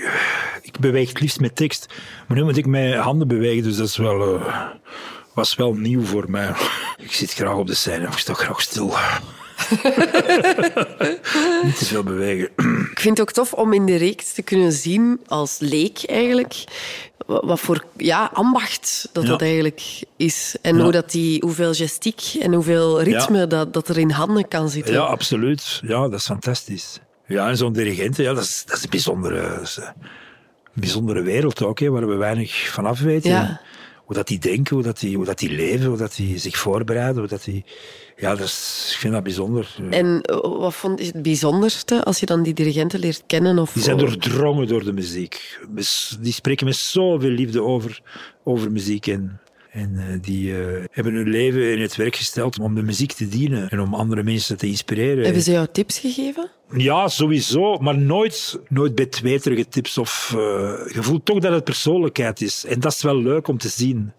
Ik 0.77 0.83
beweeg 0.83 1.09
het 1.09 1.19
liefst 1.19 1.39
met 1.39 1.55
tekst. 1.55 1.85
Maar 2.27 2.37
nu 2.37 2.43
moet 2.43 2.57
ik 2.57 2.65
mijn 2.65 2.93
handen 2.93 3.27
bewegen, 3.27 3.63
dus 3.63 3.77
dat 3.77 3.87
is 3.87 3.97
wel, 3.97 4.39
eh, 4.39 4.65
was 5.33 5.55
wel 5.55 5.73
nieuw 5.73 6.03
voor 6.03 6.25
mij. 6.31 6.51
Ik 7.07 7.13
zit 7.13 7.33
graag 7.33 7.55
op 7.55 7.67
de 7.67 7.73
scène, 7.75 8.07
ik 8.07 8.17
sta 8.17 8.33
graag 8.33 8.61
stil. 8.61 8.87
Niet 11.63 11.77
te 11.77 11.85
veel 11.85 12.03
bewegen. 12.03 12.49
Ik 12.91 12.99
vind 12.99 13.17
het 13.17 13.21
ook 13.21 13.31
tof 13.33 13.53
om 13.53 13.73
in 13.73 13.85
de 13.85 13.95
reeks 13.95 14.33
te 14.33 14.41
kunnen 14.41 14.71
zien, 14.71 15.19
als 15.27 15.55
leek 15.59 16.03
eigenlijk, 16.05 16.63
wa- 17.25 17.45
wat 17.45 17.59
voor 17.59 17.83
ja, 17.97 18.29
ambacht 18.33 19.09
dat 19.11 19.23
Ja. 19.23 19.29
dat 19.29 19.41
eigenlijk 19.41 19.81
is. 20.17 20.55
En 20.61 20.75
Ja. 20.77 20.83
hoe 20.83 20.91
dat 20.91 21.11
die, 21.11 21.41
hoeveel 21.45 21.73
gestiek 21.73 22.21
en 22.39 22.53
hoeveel 22.53 23.01
ritme 23.01 23.37
Ja. 23.37 23.45
dat, 23.45 23.73
dat 23.73 23.87
er 23.89 23.97
in 23.97 24.09
handen 24.09 24.47
kan 24.47 24.69
zitten. 24.69 24.93
Ja, 24.93 24.99
absoluut. 24.99 25.79
Ja, 25.83 26.01
dat 26.01 26.19
is 26.19 26.25
fantastisch. 26.25 26.99
Ja, 27.27 27.49
en 27.49 27.57
zo'n 27.57 27.73
dirigent, 27.73 28.17
ja, 28.17 28.33
dat, 28.33 28.43
is, 28.43 28.63
dat 28.65 28.75
is 28.77 28.83
een 28.83 28.89
bijzondere, 30.79 31.21
wereld 31.21 31.63
ook, 31.63 31.79
hè, 31.79 31.89
waar 31.89 32.07
we 32.07 32.15
weinig 32.15 32.69
van 32.71 32.85
af 32.85 32.99
weten. 32.99 33.29
Ja. 33.29 33.61
Hoe 34.05 34.15
dat 34.15 34.27
die 34.27 34.39
denken, 34.39 34.75
hoe 34.75 34.83
dat 34.83 34.99
die, 34.99 35.15
hoe 35.15 35.25
dat 35.25 35.39
die 35.39 35.49
leven, 35.49 35.85
hoe 35.87 35.97
dat 35.97 36.15
die 36.15 36.37
zich 36.37 36.57
voorbereiden. 36.57 37.17
Hoe 37.17 37.27
dat 37.27 37.43
die, 37.43 37.65
ja, 38.17 38.35
dat 38.35 38.47
is, 38.47 38.89
ik 38.93 38.99
vind 38.99 39.13
dat 39.13 39.23
bijzonder. 39.23 39.75
En 39.89 40.21
eh, 40.21 40.37
wat 40.41 40.73
vond 40.73 40.99
je 40.99 41.05
het 41.05 41.21
bijzonderste 41.21 42.03
als 42.03 42.19
je 42.19 42.25
dan 42.25 42.43
die 42.43 42.53
dirigenten 42.53 42.99
leert 42.99 43.23
kennen? 43.27 43.59
Of, 43.59 43.73
Die 43.73 43.83
zijn 43.83 43.97
doordrongen 43.97 44.67
door 44.67 44.83
de 44.83 44.93
muziek. 44.93 45.59
Die 46.19 46.33
spreken 46.33 46.65
met 46.65 46.75
zoveel 46.75 47.29
liefde 47.29 47.63
over, 47.63 48.01
over 48.43 48.71
muziek. 48.71 49.07
En, 49.07 49.39
en 49.71 49.97
eh, 49.97 50.21
die 50.21 50.61
eh, 50.61 50.83
hebben 50.91 51.13
hun 51.13 51.29
leven 51.29 51.71
in 51.71 51.81
het 51.81 51.95
werk 51.95 52.15
gesteld 52.15 52.59
om 52.59 52.75
de 52.75 52.83
muziek 52.83 53.11
te 53.11 53.27
dienen 53.27 53.69
en 53.69 53.79
om 53.79 53.93
andere 53.93 54.23
mensen 54.23 54.57
te 54.57 54.67
inspireren. 54.67 55.23
Hebben 55.23 55.41
ze 55.41 55.51
jou 55.51 55.67
tips 55.71 55.99
gegeven? 55.99 56.51
Ja, 56.71 57.07
sowieso, 57.07 57.77
maar 57.77 57.97
nooit, 57.97 58.59
nooit 58.67 58.95
bij 58.95 59.05
tweeterige 59.05 59.67
tips. 59.67 59.97
Of, 59.97 60.33
eh, 60.33 60.39
je 60.93 60.99
voelt 61.03 61.25
toch 61.25 61.39
dat 61.39 61.51
het 61.51 61.63
persoonlijkheid 61.63 62.41
is. 62.41 62.65
En 62.65 62.79
dat 62.79 62.91
is 62.91 63.01
wel 63.01 63.17
leuk 63.21 63.47
om 63.47 63.57
te 63.57 63.69
zien. 63.69 64.11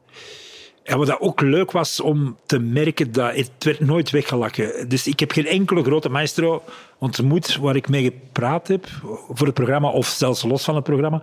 En 0.83 0.99
wat 0.99 1.21
ook 1.21 1.41
leuk 1.41 1.71
was 1.71 2.01
om 2.01 2.37
te 2.47 2.59
merken, 2.59 3.13
dat 3.13 3.35
het 3.35 3.51
werd 3.59 3.81
nooit 3.81 4.11
weggelachen. 4.11 4.89
Dus 4.89 5.07
ik 5.07 5.21
heb 5.21 5.31
geen 5.31 5.47
enkele 5.47 5.83
grote 5.83 6.09
maestro 6.09 6.63
ontmoet 6.99 7.57
waar 7.57 7.77
ik 7.77 7.89
mee 7.89 8.03
gepraat 8.03 8.69
heb 8.69 8.87
voor 9.29 9.47
het 9.47 9.55
programma, 9.55 9.91
of 9.91 10.07
zelfs 10.07 10.43
los 10.43 10.65
van 10.65 10.75
het 10.75 10.85
programma, 10.85 11.23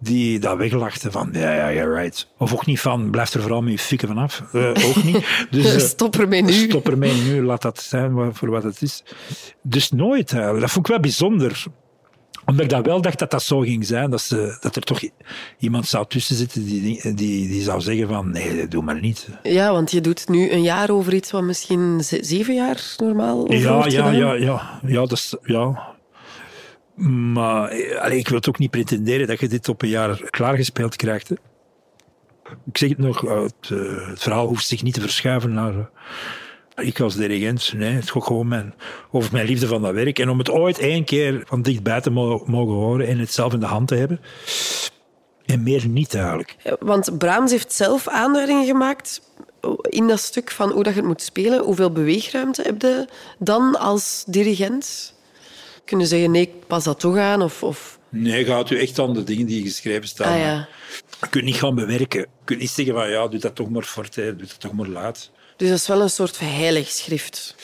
die 0.00 0.38
dat 0.38 0.56
weglachten 0.56 1.12
van, 1.12 1.28
ja, 1.32 1.54
ja, 1.54 1.68
ja, 1.68 1.84
right. 1.84 2.28
Of 2.38 2.52
ook 2.52 2.66
niet 2.66 2.80
van, 2.80 3.10
blijf 3.10 3.34
er 3.34 3.40
vooral 3.40 3.62
met 3.62 3.72
je 3.72 3.78
fikken 3.78 4.08
vanaf. 4.08 4.42
Eh, 4.52 4.68
ook 4.88 5.02
niet. 5.04 5.26
Dus, 5.50 5.74
eh, 5.74 5.80
Stop 5.80 6.16
ermee 6.16 6.42
nu. 6.42 6.52
Stop 6.52 6.88
ermee 6.88 7.14
nu, 7.22 7.42
laat 7.42 7.62
dat 7.62 7.82
zijn 7.82 8.34
voor 8.34 8.50
wat 8.50 8.62
het 8.62 8.82
is. 8.82 9.04
Dus 9.62 9.90
nooit. 9.90 10.32
eigenlijk. 10.32 10.60
Dat 10.60 10.70
vond 10.70 10.84
ik 10.86 10.92
wel 10.92 11.00
bijzonder. 11.00 11.64
Omdat 12.44 12.64
ik 12.64 12.70
dat 12.70 12.86
wel 12.86 13.00
dacht 13.00 13.18
dat 13.18 13.30
dat 13.30 13.42
zo 13.42 13.60
ging 13.60 13.86
zijn. 13.86 14.10
Dat, 14.10 14.20
ze, 14.20 14.56
dat 14.60 14.76
er 14.76 14.82
toch 14.82 15.00
iemand 15.58 15.86
zou 15.88 16.04
tussen 16.08 16.36
zitten 16.36 16.64
die, 16.64 17.14
die, 17.14 17.48
die 17.48 17.62
zou 17.62 17.80
zeggen 17.80 18.08
van 18.08 18.30
nee, 18.30 18.68
doe 18.68 18.82
maar 18.82 19.00
niet. 19.00 19.28
Ja, 19.42 19.72
want 19.72 19.90
je 19.90 20.00
doet 20.00 20.28
nu 20.28 20.50
een 20.50 20.62
jaar 20.62 20.90
over 20.90 21.14
iets 21.14 21.30
wat 21.30 21.42
misschien 21.42 22.04
ze- 22.04 22.18
zeven 22.24 22.54
jaar 22.54 22.94
normaal 22.96 23.40
over 23.42 23.54
Ja, 23.54 23.86
ja, 23.86 24.10
ja, 24.10 24.32
ja, 24.34 24.80
ja, 24.86 25.00
dat 25.00 25.12
is, 25.12 25.34
ja. 25.42 25.88
Maar 27.08 27.68
eh, 27.68 28.18
ik 28.18 28.28
wil 28.28 28.36
het 28.36 28.48
ook 28.48 28.58
niet 28.58 28.70
pretenderen 28.70 29.26
dat 29.26 29.40
je 29.40 29.48
dit 29.48 29.68
op 29.68 29.82
een 29.82 29.88
jaar 29.88 30.30
klaargespeeld 30.30 30.96
krijgt. 30.96 31.30
Ik 32.66 32.78
zeg 32.78 32.88
het 32.88 32.98
nog, 32.98 33.26
eh, 33.26 33.42
het, 33.42 33.70
eh, 33.70 34.08
het 34.08 34.22
verhaal 34.22 34.46
hoeft 34.46 34.66
zich 34.66 34.82
niet 34.82 34.94
te 34.94 35.00
verschuiven 35.00 35.52
naar 35.52 35.90
ik 36.76 37.00
als 37.00 37.16
dirigent. 37.16 37.72
Nee, 37.76 37.94
het 37.94 38.10
gaat 38.10 38.24
gewoon 38.24 38.48
mijn, 38.48 38.74
over 39.10 39.32
mijn 39.32 39.46
liefde 39.46 39.66
van 39.66 39.82
dat 39.82 39.94
werk. 39.94 40.18
En 40.18 40.28
om 40.28 40.38
het 40.38 40.50
ooit 40.50 40.78
één 40.78 41.04
keer 41.04 41.42
van 41.46 41.62
dichtbij 41.62 42.00
te 42.00 42.10
mo- 42.10 42.42
mogen 42.46 42.74
horen 42.74 43.06
en 43.06 43.18
het 43.18 43.32
zelf 43.32 43.52
in 43.52 43.60
de 43.60 43.66
hand 43.66 43.88
te 43.88 43.94
hebben. 43.94 44.20
En 45.46 45.62
meer 45.62 45.88
niet 45.88 46.14
eigenlijk. 46.14 46.56
Want 46.80 47.18
Brahms 47.18 47.50
heeft 47.50 47.72
zelf 47.72 48.08
aanduidingen 48.08 48.66
gemaakt 48.66 49.22
in 49.82 50.06
dat 50.08 50.20
stuk 50.20 50.50
van 50.50 50.70
hoe 50.70 50.82
dat 50.82 50.92
je 50.94 50.98
het 50.98 51.08
moet 51.08 51.22
spelen. 51.22 51.62
Hoeveel 51.64 51.92
beweegruimte 51.92 52.62
heb 52.62 52.82
je 52.82 53.08
dan 53.38 53.78
als 53.78 54.24
dirigent? 54.26 55.14
Kunnen 55.90 56.08
zeggen, 56.08 56.30
nee, 56.30 56.42
ik 56.42 56.66
pas 56.66 56.84
dat 56.84 57.00
toch 57.00 57.16
aan? 57.16 57.42
Of, 57.42 57.62
of... 57.62 57.98
Nee, 58.08 58.44
gaat 58.44 58.70
u 58.70 58.78
echt 58.80 58.98
aan 58.98 59.14
de 59.14 59.24
dingen 59.24 59.46
die 59.46 59.62
geschreven 59.62 60.08
staan. 60.08 60.32
Ah 60.32 60.38
ja. 60.38 60.68
Je 61.20 61.28
kunt 61.30 61.44
niet 61.44 61.56
gaan 61.56 61.74
bewerken. 61.74 62.20
Je 62.20 62.26
kunt 62.44 62.60
niet 62.60 62.70
zeggen 62.70 62.94
van 62.94 63.10
ja, 63.10 63.28
doe 63.28 63.40
dat 63.40 63.54
toch 63.54 63.70
maar 63.70 63.82
forte, 63.82 64.34
doe 64.36 64.46
dat 64.46 64.60
toch 64.60 64.72
maar 64.72 64.86
laat. 64.86 65.30
Dus 65.56 65.68
dat 65.68 65.78
is 65.78 65.86
wel 65.86 66.00
een 66.00 66.10
soort 66.10 66.38
heilig 66.40 66.88
schrift. 66.88 67.54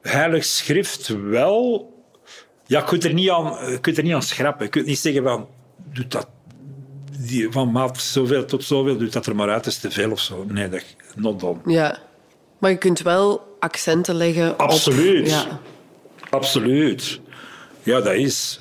Heilig 0.00 0.44
schrift 0.44 1.08
wel. 1.08 1.92
Ja, 2.66 2.78
je 2.78 2.84
kunt 2.84 3.04
er 3.04 3.12
niet 3.12 3.30
aan, 3.30 3.70
je 3.70 3.80
kunt 3.80 3.96
er 3.96 4.02
niet 4.02 4.14
aan 4.14 4.22
schrappen. 4.22 4.64
Je 4.64 4.70
kunt 4.70 4.86
niet 4.86 4.98
zeggen 4.98 5.22
van 5.22 5.48
doe 5.92 6.06
dat 6.06 6.28
die, 7.18 7.50
van 7.50 7.72
maat 7.72 8.00
zoveel 8.00 8.44
tot 8.44 8.64
zoveel, 8.64 8.98
doe 8.98 9.08
dat 9.08 9.26
er 9.26 9.36
maar 9.36 9.50
uit, 9.50 9.66
is 9.66 9.78
te 9.78 9.90
veel 9.90 10.10
of 10.10 10.20
zo. 10.20 10.44
Nee, 10.48 10.68
dat 10.68 10.82
not 11.14 11.40
done. 11.40 11.58
Ja. 11.66 11.98
Maar 12.58 12.70
je 12.70 12.78
kunt 12.78 13.02
wel 13.02 13.56
accenten 13.58 14.14
leggen 14.14 14.58
Absoluut. 14.58 15.20
op... 15.20 15.26
Ja. 15.26 15.60
Absoluut. 16.30 17.20
Ja, 17.84 18.00
dat 18.00 18.14
is. 18.14 18.60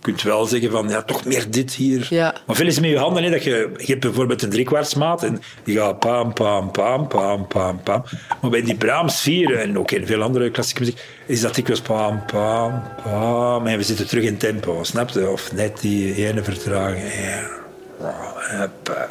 Je 0.00 0.12
kunt 0.12 0.22
wel 0.22 0.46
zeggen 0.46 0.70
van, 0.70 0.88
ja, 0.88 1.02
toch 1.02 1.24
meer 1.24 1.50
dit 1.50 1.74
hier. 1.74 2.06
Ja. 2.10 2.34
Maar 2.46 2.56
veel 2.56 2.66
is 2.66 2.80
met 2.80 2.90
je 2.90 2.98
handen, 2.98 3.22
hè, 3.22 3.30
dat 3.30 3.44
je, 3.44 3.70
je 3.76 3.86
hebt 3.86 4.00
bijvoorbeeld 4.00 4.42
een 4.42 4.50
driekwartsmaat 4.50 5.22
en 5.22 5.40
die 5.64 5.76
gaat 5.76 5.98
pam, 5.98 6.32
pam, 6.32 6.70
pam, 6.70 7.08
pam, 7.08 7.46
pam, 7.46 7.80
pam. 7.82 8.04
Maar 8.40 8.50
bij 8.50 8.62
die 8.62 8.76
Brahms 8.76 9.20
4 9.20 9.58
en 9.58 9.78
ook 9.78 9.90
in 9.90 10.06
veel 10.06 10.22
andere 10.22 10.50
klassieke 10.50 10.80
muziek, 10.80 11.04
is 11.26 11.40
dat 11.40 11.54
dikwijls 11.54 11.80
pam, 11.80 12.24
pam, 12.26 12.82
pam. 13.02 13.66
En 13.66 13.76
we 13.76 13.82
zitten 13.82 14.06
terug 14.06 14.24
in 14.24 14.36
tempo, 14.36 14.84
snap 14.84 15.10
je? 15.10 15.30
Of 15.30 15.52
net 15.52 15.80
die 15.80 16.26
ene 16.26 16.42
vertraging. 16.42 17.12
Ja. 17.14 17.64
Hoppa. 18.00 19.06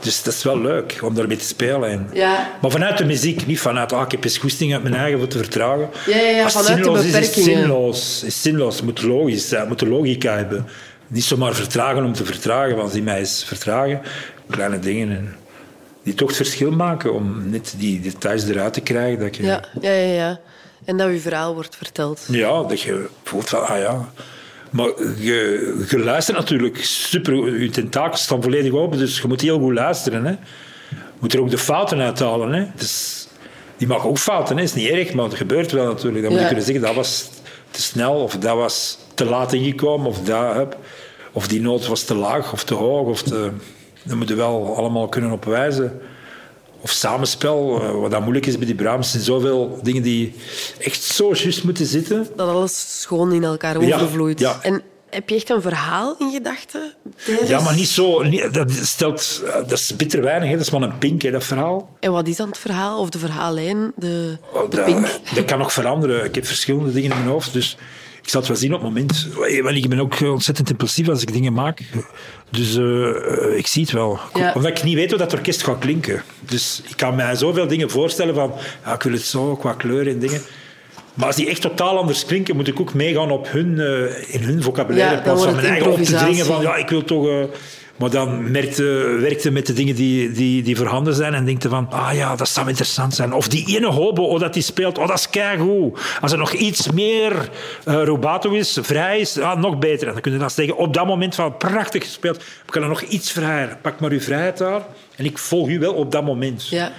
Dus 0.00 0.22
dat 0.22 0.34
is 0.34 0.42
wel 0.42 0.60
leuk 0.60 0.98
om 1.02 1.14
daarmee 1.14 1.36
te 1.36 1.44
spelen. 1.44 1.90
En, 1.90 2.10
Ja. 2.12 2.48
Maar 2.60 2.70
vanuit 2.70 2.98
de 2.98 3.04
muziek, 3.04 3.46
niet 3.46 3.60
vanuit, 3.60 3.92
ah, 3.92 4.02
ik 4.04 4.10
heb 4.10 4.24
eens 4.24 4.38
goesting 4.38 4.72
uit 4.72 4.82
mijn 4.82 4.94
eigen 4.94 5.18
voor 5.18 5.28
te 5.28 5.38
vertragen. 5.38 5.88
Ja, 6.06 6.16
ja, 6.16 6.22
ja, 6.28 6.44
Als 6.44 6.54
het 6.54 6.64
vanuit 6.66 6.84
de 6.84 6.90
zinloos 6.90 7.04
is, 7.04 7.06
is 7.06 7.14
het 7.14 7.24
beperkingen. 7.34 7.60
zinloos. 7.60 8.22
Is 8.24 8.42
zinloos. 8.42 8.82
Moet 8.82 9.02
logisch 9.02 9.48
zijn, 9.48 9.68
moet 9.68 9.80
logica 9.80 10.36
hebben. 10.36 10.66
Niet 11.06 11.24
zomaar 11.24 11.54
vertragen 11.54 12.04
om 12.04 12.12
te 12.12 12.24
vertragen, 12.24 12.76
want 12.76 12.92
die 12.92 13.02
mij 13.02 13.18
eens 13.18 13.44
vertragen. 13.44 14.00
Kleine 14.50 14.78
dingen 14.78 15.10
en 15.16 15.34
die 16.02 16.14
toch 16.14 16.28
het 16.28 16.36
verschil 16.36 16.70
maken 16.70 17.14
om 17.14 17.50
net 17.50 17.74
die 17.76 18.00
details 18.00 18.44
eruit 18.48 18.72
te 18.72 18.80
krijgen. 18.80 19.18
Dat 19.20 19.36
je, 19.36 19.42
Ja, 19.42 19.60
ja, 19.80 19.90
ja, 19.92 20.12
ja. 20.14 20.40
En 20.84 20.96
dat 20.96 21.10
je 21.12 21.18
verhaal 21.20 21.54
wordt 21.54 21.76
verteld. 21.76 22.20
ja, 22.28 22.62
dat 22.62 22.80
je 22.80 23.06
voelt 23.24 23.48
van, 23.48 23.66
ah 23.66 23.78
ja. 23.78 24.08
Maar 24.70 24.90
je, 25.18 25.84
je 25.88 25.98
luistert 25.98 26.36
natuurlijk 26.36 26.84
super. 26.84 27.60
Je 27.62 27.70
tentakels 27.70 28.22
staan 28.22 28.42
volledig 28.42 28.72
open, 28.72 28.98
dus 28.98 29.20
je 29.20 29.28
moet 29.28 29.40
heel 29.40 29.58
goed 29.58 29.74
luisteren. 29.74 30.24
Hè. 30.24 30.30
Je 30.30 30.96
moet 31.18 31.32
er 31.32 31.40
ook 31.40 31.50
de 31.50 31.58
fouten 31.58 32.00
uithalen. 32.00 32.52
Hè. 32.52 32.66
Dus, 32.76 33.28
die 33.76 33.88
mag 33.88 34.06
ook 34.06 34.18
fouten, 34.18 34.56
hè. 34.56 34.62
is 34.62 34.74
niet 34.74 34.88
erg, 34.88 35.12
maar 35.12 35.24
het 35.24 35.34
gebeurt 35.34 35.72
wel 35.72 35.86
natuurlijk. 35.86 36.22
Dan 36.22 36.32
moet 36.32 36.40
je 36.40 36.46
kunnen 36.46 36.64
zeggen 36.64 36.84
dat 36.84 36.94
was 36.94 37.30
te 37.70 37.82
snel, 37.82 38.14
of 38.14 38.36
dat 38.36 38.56
was 38.56 38.98
te 39.14 39.24
laat 39.24 39.52
ingekomen, 39.52 40.06
of, 40.06 40.20
dat, 40.20 40.76
of 41.32 41.48
die 41.48 41.60
noot 41.60 41.86
was 41.86 42.02
te 42.02 42.14
laag 42.14 42.52
of 42.52 42.64
te 42.64 42.74
hoog. 42.74 43.08
Of 43.08 43.22
te, 43.22 43.50
dat 44.02 44.16
moet 44.16 44.28
je 44.28 44.34
wel 44.34 44.76
allemaal 44.76 45.08
kunnen 45.08 45.30
opwijzen. 45.30 46.00
Of 46.82 46.90
samenspel, 46.90 47.80
eh, 47.82 47.90
wat 48.00 48.10
dat 48.10 48.20
moeilijk 48.20 48.46
is 48.46 48.56
bij 48.56 48.66
die 48.66 48.74
Brahms. 48.74 49.06
Er 49.06 49.10
zijn 49.12 49.22
zoveel 49.24 49.78
dingen 49.82 50.02
die 50.02 50.34
echt 50.78 51.02
zo 51.02 51.32
juist 51.34 51.64
moeten 51.64 51.86
zitten. 51.86 52.26
Dat 52.36 52.48
alles 52.48 53.00
schoon 53.00 53.32
in 53.32 53.44
elkaar 53.44 53.82
Ja, 53.84 53.96
overvloeit. 53.96 54.38
ja. 54.40 54.58
En 54.62 54.82
heb 55.10 55.28
je 55.28 55.34
echt 55.34 55.50
een 55.50 55.62
verhaal 55.62 56.14
in 56.18 56.30
gedachten? 56.32 56.94
tijdens- 57.24 57.48
Ja, 57.48 57.60
maar 57.60 57.74
niet 57.74 57.88
zo. 57.88 58.22
niet- 58.22 58.54
dat, 58.54 58.70
stelt, 58.72 59.42
eh, 59.46 59.52
dat 59.54 59.72
is 59.72 59.96
bitter 59.96 60.22
weinig, 60.22 60.48
hè. 60.48 60.54
dat 60.56 60.64
is 60.66 60.70
maar 60.70 60.82
een 60.82 60.98
pink, 60.98 61.22
hè, 61.22 61.30
dat 61.30 61.44
verhaal. 61.44 61.96
En 62.00 62.12
wat 62.12 62.28
is 62.28 62.36
dan 62.36 62.48
het 62.48 62.58
verhaal? 62.58 63.00
Of 63.00 63.10
de 63.10 63.18
verhaallijn? 63.18 63.92
De, 63.96 64.36
Oh, 64.52 64.70
de 64.70 64.76
dat, 64.76 64.84
pink? 64.84 65.06
dat 65.34 65.44
kan 65.44 65.58
nog 65.58 65.72
veranderen. 65.72 66.24
Ik 66.24 66.34
heb 66.34 66.46
verschillende 66.46 66.92
dingen 66.92 67.10
in 67.10 67.16
mijn 67.16 67.28
hoofd, 67.30 67.52
dus 67.52 67.76
ik 68.22 68.28
zal 68.28 68.40
het 68.40 68.48
wel 68.48 68.58
zien 68.58 68.74
op 68.74 68.80
het 68.80 68.88
moment. 68.88 69.28
Want 69.62 69.76
ik 69.76 69.88
ben 69.88 70.00
ook 70.00 70.20
ontzettend 70.20 70.70
impulsief 70.70 71.08
als 71.08 71.22
ik 71.22 71.32
dingen 71.32 71.52
maak. 71.52 71.82
Dus 72.50 72.76
eh, 72.76 73.08
eh, 73.08 73.56
ik 73.56 73.66
zie 73.66 73.82
het 73.82 73.92
wel. 73.92 74.18
Ja. 74.34 74.52
Omdat 74.54 74.70
ik 74.70 74.82
niet 74.82 74.94
weet 74.94 75.10
hoe 75.10 75.18
dat 75.18 75.32
orkest 75.32 75.62
gaat 75.62 75.78
klinken. 75.78 76.22
Dus 76.40 76.82
ik 76.88 76.96
kan 76.96 77.14
mij 77.14 77.34
zoveel 77.34 77.66
dingen 77.66 77.90
voorstellen 77.90 78.34
van... 78.34 78.52
Ja, 78.84 78.94
ik 78.94 79.02
wil 79.02 79.12
het 79.12 79.22
zo, 79.22 79.56
qua 79.56 79.72
kleur 79.72 80.08
en 80.08 80.18
dingen. 80.18 80.40
Maar 81.14 81.26
als 81.26 81.36
die 81.36 81.48
echt 81.48 81.60
totaal 81.60 81.98
anders 81.98 82.24
klinken, 82.24 82.56
moet 82.56 82.68
ik 82.68 82.80
ook 82.80 82.94
meegaan 82.94 83.30
op 83.30 83.50
hun, 83.50 83.80
eh, 83.80 84.34
in 84.34 84.42
hun 84.42 84.62
vocabulaire. 84.62 85.16
Ja, 85.16 85.22
plaats 85.22 85.44
van 85.44 85.54
mijn 85.54 85.66
eigen 85.66 85.92
op 85.92 86.02
te 86.02 86.14
dringen 86.14 86.46
van... 86.46 86.62
Ja, 86.62 86.76
ik 86.76 86.88
wil 86.88 87.04
toch... 87.04 87.48
maar 88.00 88.10
dan 88.10 88.50
merkte, 88.50 88.84
werkte 89.20 89.50
met 89.50 89.66
de 89.66 89.72
dingen 89.72 89.94
die, 89.94 90.32
die, 90.32 90.62
die 90.62 90.76
voorhanden 90.76 91.14
zijn 91.14 91.34
en 91.34 91.44
denkte 91.44 91.68
van, 91.68 91.90
ah 91.90 92.14
ja, 92.14 92.36
dat 92.36 92.48
zou 92.48 92.68
interessant 92.68 93.14
zijn. 93.14 93.32
Of 93.32 93.48
die 93.48 93.76
ene 93.76 93.86
hobo, 93.86 94.22
oh, 94.22 94.40
dat 94.40 94.54
die 94.54 94.62
speelt, 94.62 94.98
oh, 94.98 95.06
dat 95.06 95.18
is 95.18 95.30
keigoed. 95.30 96.00
Als 96.20 96.32
er 96.32 96.38
nog 96.38 96.52
iets 96.52 96.90
meer 96.90 97.50
eh 97.84 98.02
rubato 98.02 98.50
is, 98.50 98.78
vrij 98.82 99.20
is, 99.20 99.38
ah, 99.38 99.60
nog 99.60 99.78
beter. 99.78 100.06
En 100.06 100.12
dan 100.12 100.22
kun 100.22 100.32
je 100.32 100.38
dan 100.38 100.50
zeggen, 100.50 100.76
op 100.76 100.94
dat 100.94 101.06
moment 101.06 101.34
van, 101.34 101.56
prachtig 101.56 102.02
gespeeld, 102.02 102.36
ik 102.36 102.42
kan 102.66 102.82
er 102.82 102.88
nog 102.88 103.02
iets 103.02 103.32
vrijer. 103.32 103.78
Pak 103.82 104.00
maar 104.00 104.10
uw 104.10 104.20
vrijheid 104.20 104.58
daar 104.58 104.82
en 105.16 105.24
ik 105.24 105.38
volg 105.38 105.68
u 105.68 105.78
wel 105.78 105.94
op 105.94 106.12
dat 106.12 106.24
moment. 106.24 106.68
Ja. 106.68 106.92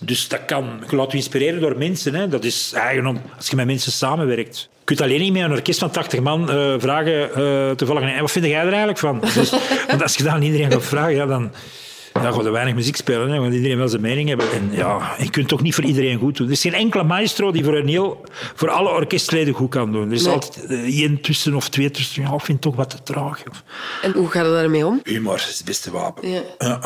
Dus 0.00 0.28
dat 0.28 0.44
kan, 0.44 0.82
je 0.90 0.96
laat 0.96 1.10
je 1.10 1.16
inspireren 1.16 1.60
door 1.60 1.78
mensen. 1.78 2.14
Hè. 2.14 2.28
Dat 2.28 2.44
is 2.44 2.72
eigen 2.74 3.22
als 3.36 3.48
je 3.48 3.56
met 3.56 3.66
mensen 3.66 3.92
samenwerkt. 3.92 4.68
Je 4.88 4.94
kunt 4.94 5.00
alleen 5.10 5.20
niet 5.20 5.32
met 5.32 5.42
een 5.42 5.50
orkest 5.52 5.78
van 5.78 5.90
80 5.90 6.20
man 6.20 6.50
eh, 6.50 6.74
vragen, 6.78 7.34
eh, 7.34 7.70
toevallig, 7.70 8.02
"En 8.02 8.20
wat 8.20 8.30
vind 8.30 8.44
jij 8.44 8.54
er 8.60 8.66
eigenlijk 8.68 8.98
van? 8.98 9.20
Dus, 9.34 9.50
want 9.88 10.02
als 10.02 10.14
je 10.16 10.22
dat 10.22 10.32
aan 10.32 10.42
iedereen 10.42 10.70
gaat 10.72 10.84
vragen, 10.84 11.14
ja, 11.14 11.26
dan 11.26 11.52
ja, 12.14 12.30
gaat 12.32 12.44
er 12.44 12.52
weinig 12.52 12.74
muziek 12.74 12.96
spelen. 12.96 13.30
Hè, 13.30 13.38
want 13.38 13.54
iedereen 13.54 13.76
wil 13.76 13.88
zijn 13.88 14.02
mening 14.02 14.28
hebben. 14.28 14.46
En 14.52 14.70
ja, 14.72 15.14
je 15.18 15.30
kunt 15.30 15.48
toch 15.48 15.62
niet 15.62 15.74
voor 15.74 15.84
iedereen 15.84 16.18
goed 16.18 16.36
doen. 16.36 16.46
Er 16.46 16.52
is 16.52 16.60
geen 16.60 16.74
enkele 16.74 17.02
maestro 17.04 17.50
die 17.52 17.64
voor, 17.64 17.76
een 17.76 17.88
heel, 17.88 18.24
voor 18.54 18.70
alle 18.70 18.88
orkestleden 18.88 19.54
goed 19.54 19.70
kan 19.70 19.92
doen. 19.92 20.06
Er 20.08 20.12
is 20.14 20.24
Nee. 20.24 20.32
altijd 20.34 20.64
eh, 20.66 21.00
één 21.02 21.20
tussen 21.20 21.54
of 21.54 21.68
twee 21.68 21.90
tussen. 21.90 22.22
Ja, 22.22 22.28
ik 22.34 22.40
vind 22.40 22.48
het 22.48 22.60
toch 22.60 22.76
wat 22.76 22.90
te 22.90 23.02
traag. 23.02 23.42
Of- 23.50 23.62
En 24.02 24.12
hoe 24.12 24.28
gaat 24.30 24.44
het 24.44 24.54
daarmee 24.54 24.86
om? 24.86 25.00
Humor 25.04 25.34
is 25.34 25.56
het 25.56 25.64
beste 25.64 25.90
wapen. 25.90 26.30
Ja. 26.30 26.40
Ja. 26.58 26.80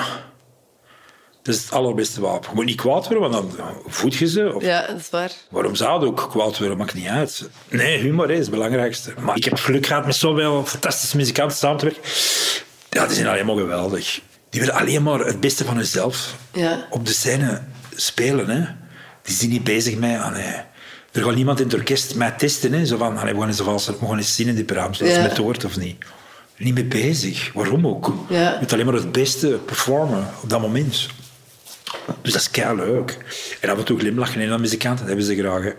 Dat 1.43 1.55
is 1.55 1.63
het 1.63 1.73
allerbeste 1.73 2.21
wapen. 2.21 2.49
Je 2.49 2.55
moet 2.55 2.65
niet 2.65 2.77
kwaad 2.77 3.09
worden, 3.09 3.31
want 3.31 3.57
dan 3.57 3.75
voed 3.87 4.15
je 4.15 4.29
ze. 4.29 4.53
Of 4.55 4.63
Ja, 4.63 4.87
dat 4.87 4.99
is 4.99 5.11
waar. 5.11 5.31
Waarom 5.51 5.75
zou 5.75 6.01
het 6.01 6.09
ook 6.09 6.27
kwaad 6.31 6.59
worden? 6.59 6.77
Maakt 6.77 6.95
niet 6.95 7.07
uit. 7.07 7.49
Nee, 7.69 7.99
humor 7.99 8.31
is 8.31 8.39
het 8.39 8.51
belangrijkste. 8.51 9.15
Maar 9.21 9.37
ik 9.37 9.45
heb 9.45 9.57
geluk 9.59 9.87
gehad 9.87 10.07
met 10.07 10.15
zoveel 10.17 10.65
fantastische 10.67 11.17
muzikanten 11.17 11.57
samen 11.57 11.79
te 11.79 11.85
werken. 11.85 12.03
Ja, 12.91 13.07
die 13.07 13.15
zijn 13.15 13.27
alleen 13.27 13.47
maar 13.47 13.57
geweldig. 13.57 14.21
Die 14.51 14.61
willen 14.61 14.75
alleen 14.77 15.03
maar 15.03 15.19
het 15.19 15.41
beste 15.41 15.65
van 15.65 15.77
hunzelf 15.77 16.35
Ja. 16.53 16.87
op 16.91 17.07
de 17.07 17.13
scène 17.13 17.63
spelen. 17.95 18.49
Hè. 18.49 18.65
Die 19.23 19.35
zijn 19.35 19.51
niet 19.51 19.65
bezig 19.65 19.97
met... 19.99 20.21
ah, 20.21 20.33
nee. 20.33 20.55
Er 21.13 21.23
gaat 21.23 21.35
niemand 21.35 21.59
in 21.61 21.65
het 21.67 21.75
orkest 21.75 22.15
mij 22.15 22.31
testen. 22.31 22.73
Hè. 22.73 22.87
Zo 22.87 22.97
van, 22.97 23.19
allee, 23.19 23.33
we 23.35 23.39
gaan 23.39 23.49
eens, 23.49 23.61
vals- 23.61 23.87
we 23.87 23.97
gaan 24.07 24.17
eens 24.17 24.35
zien 24.35 24.49
in 24.49 24.55
die. 24.55 24.65
Dat 24.65 25.01
is 25.01 25.15
Ja. 25.15 25.21
met 25.21 25.31
het 25.31 25.39
hoort 25.39 25.65
of 25.65 25.77
niet. 25.77 26.05
Niet 26.57 26.75
mee 26.75 26.85
bezig. 26.85 27.51
Waarom 27.55 27.87
ook? 27.87 28.15
Ja. 28.29 28.51
Je 28.51 28.57
moet 28.61 28.73
alleen 28.73 28.85
maar 28.87 28.95
het 28.95 29.13
beste 29.13 29.47
performen 29.49 30.29
op 30.43 30.51
dat 30.51 30.61
moment. 30.61 31.07
Dus 32.23 32.33
dat 32.33 32.41
is 32.41 32.51
kei 32.51 32.77
leuk. 32.77 33.19
En 33.61 33.69
af 33.69 33.79
en 33.79 33.85
toe 33.85 33.99
glimlachen 33.99 34.41
en 34.41 34.49
dan 34.49 34.61
muzikanten, 34.61 35.07
dat 35.07 35.17
hebben 35.17 35.25
ze 35.25 35.37
graag. 35.37 35.65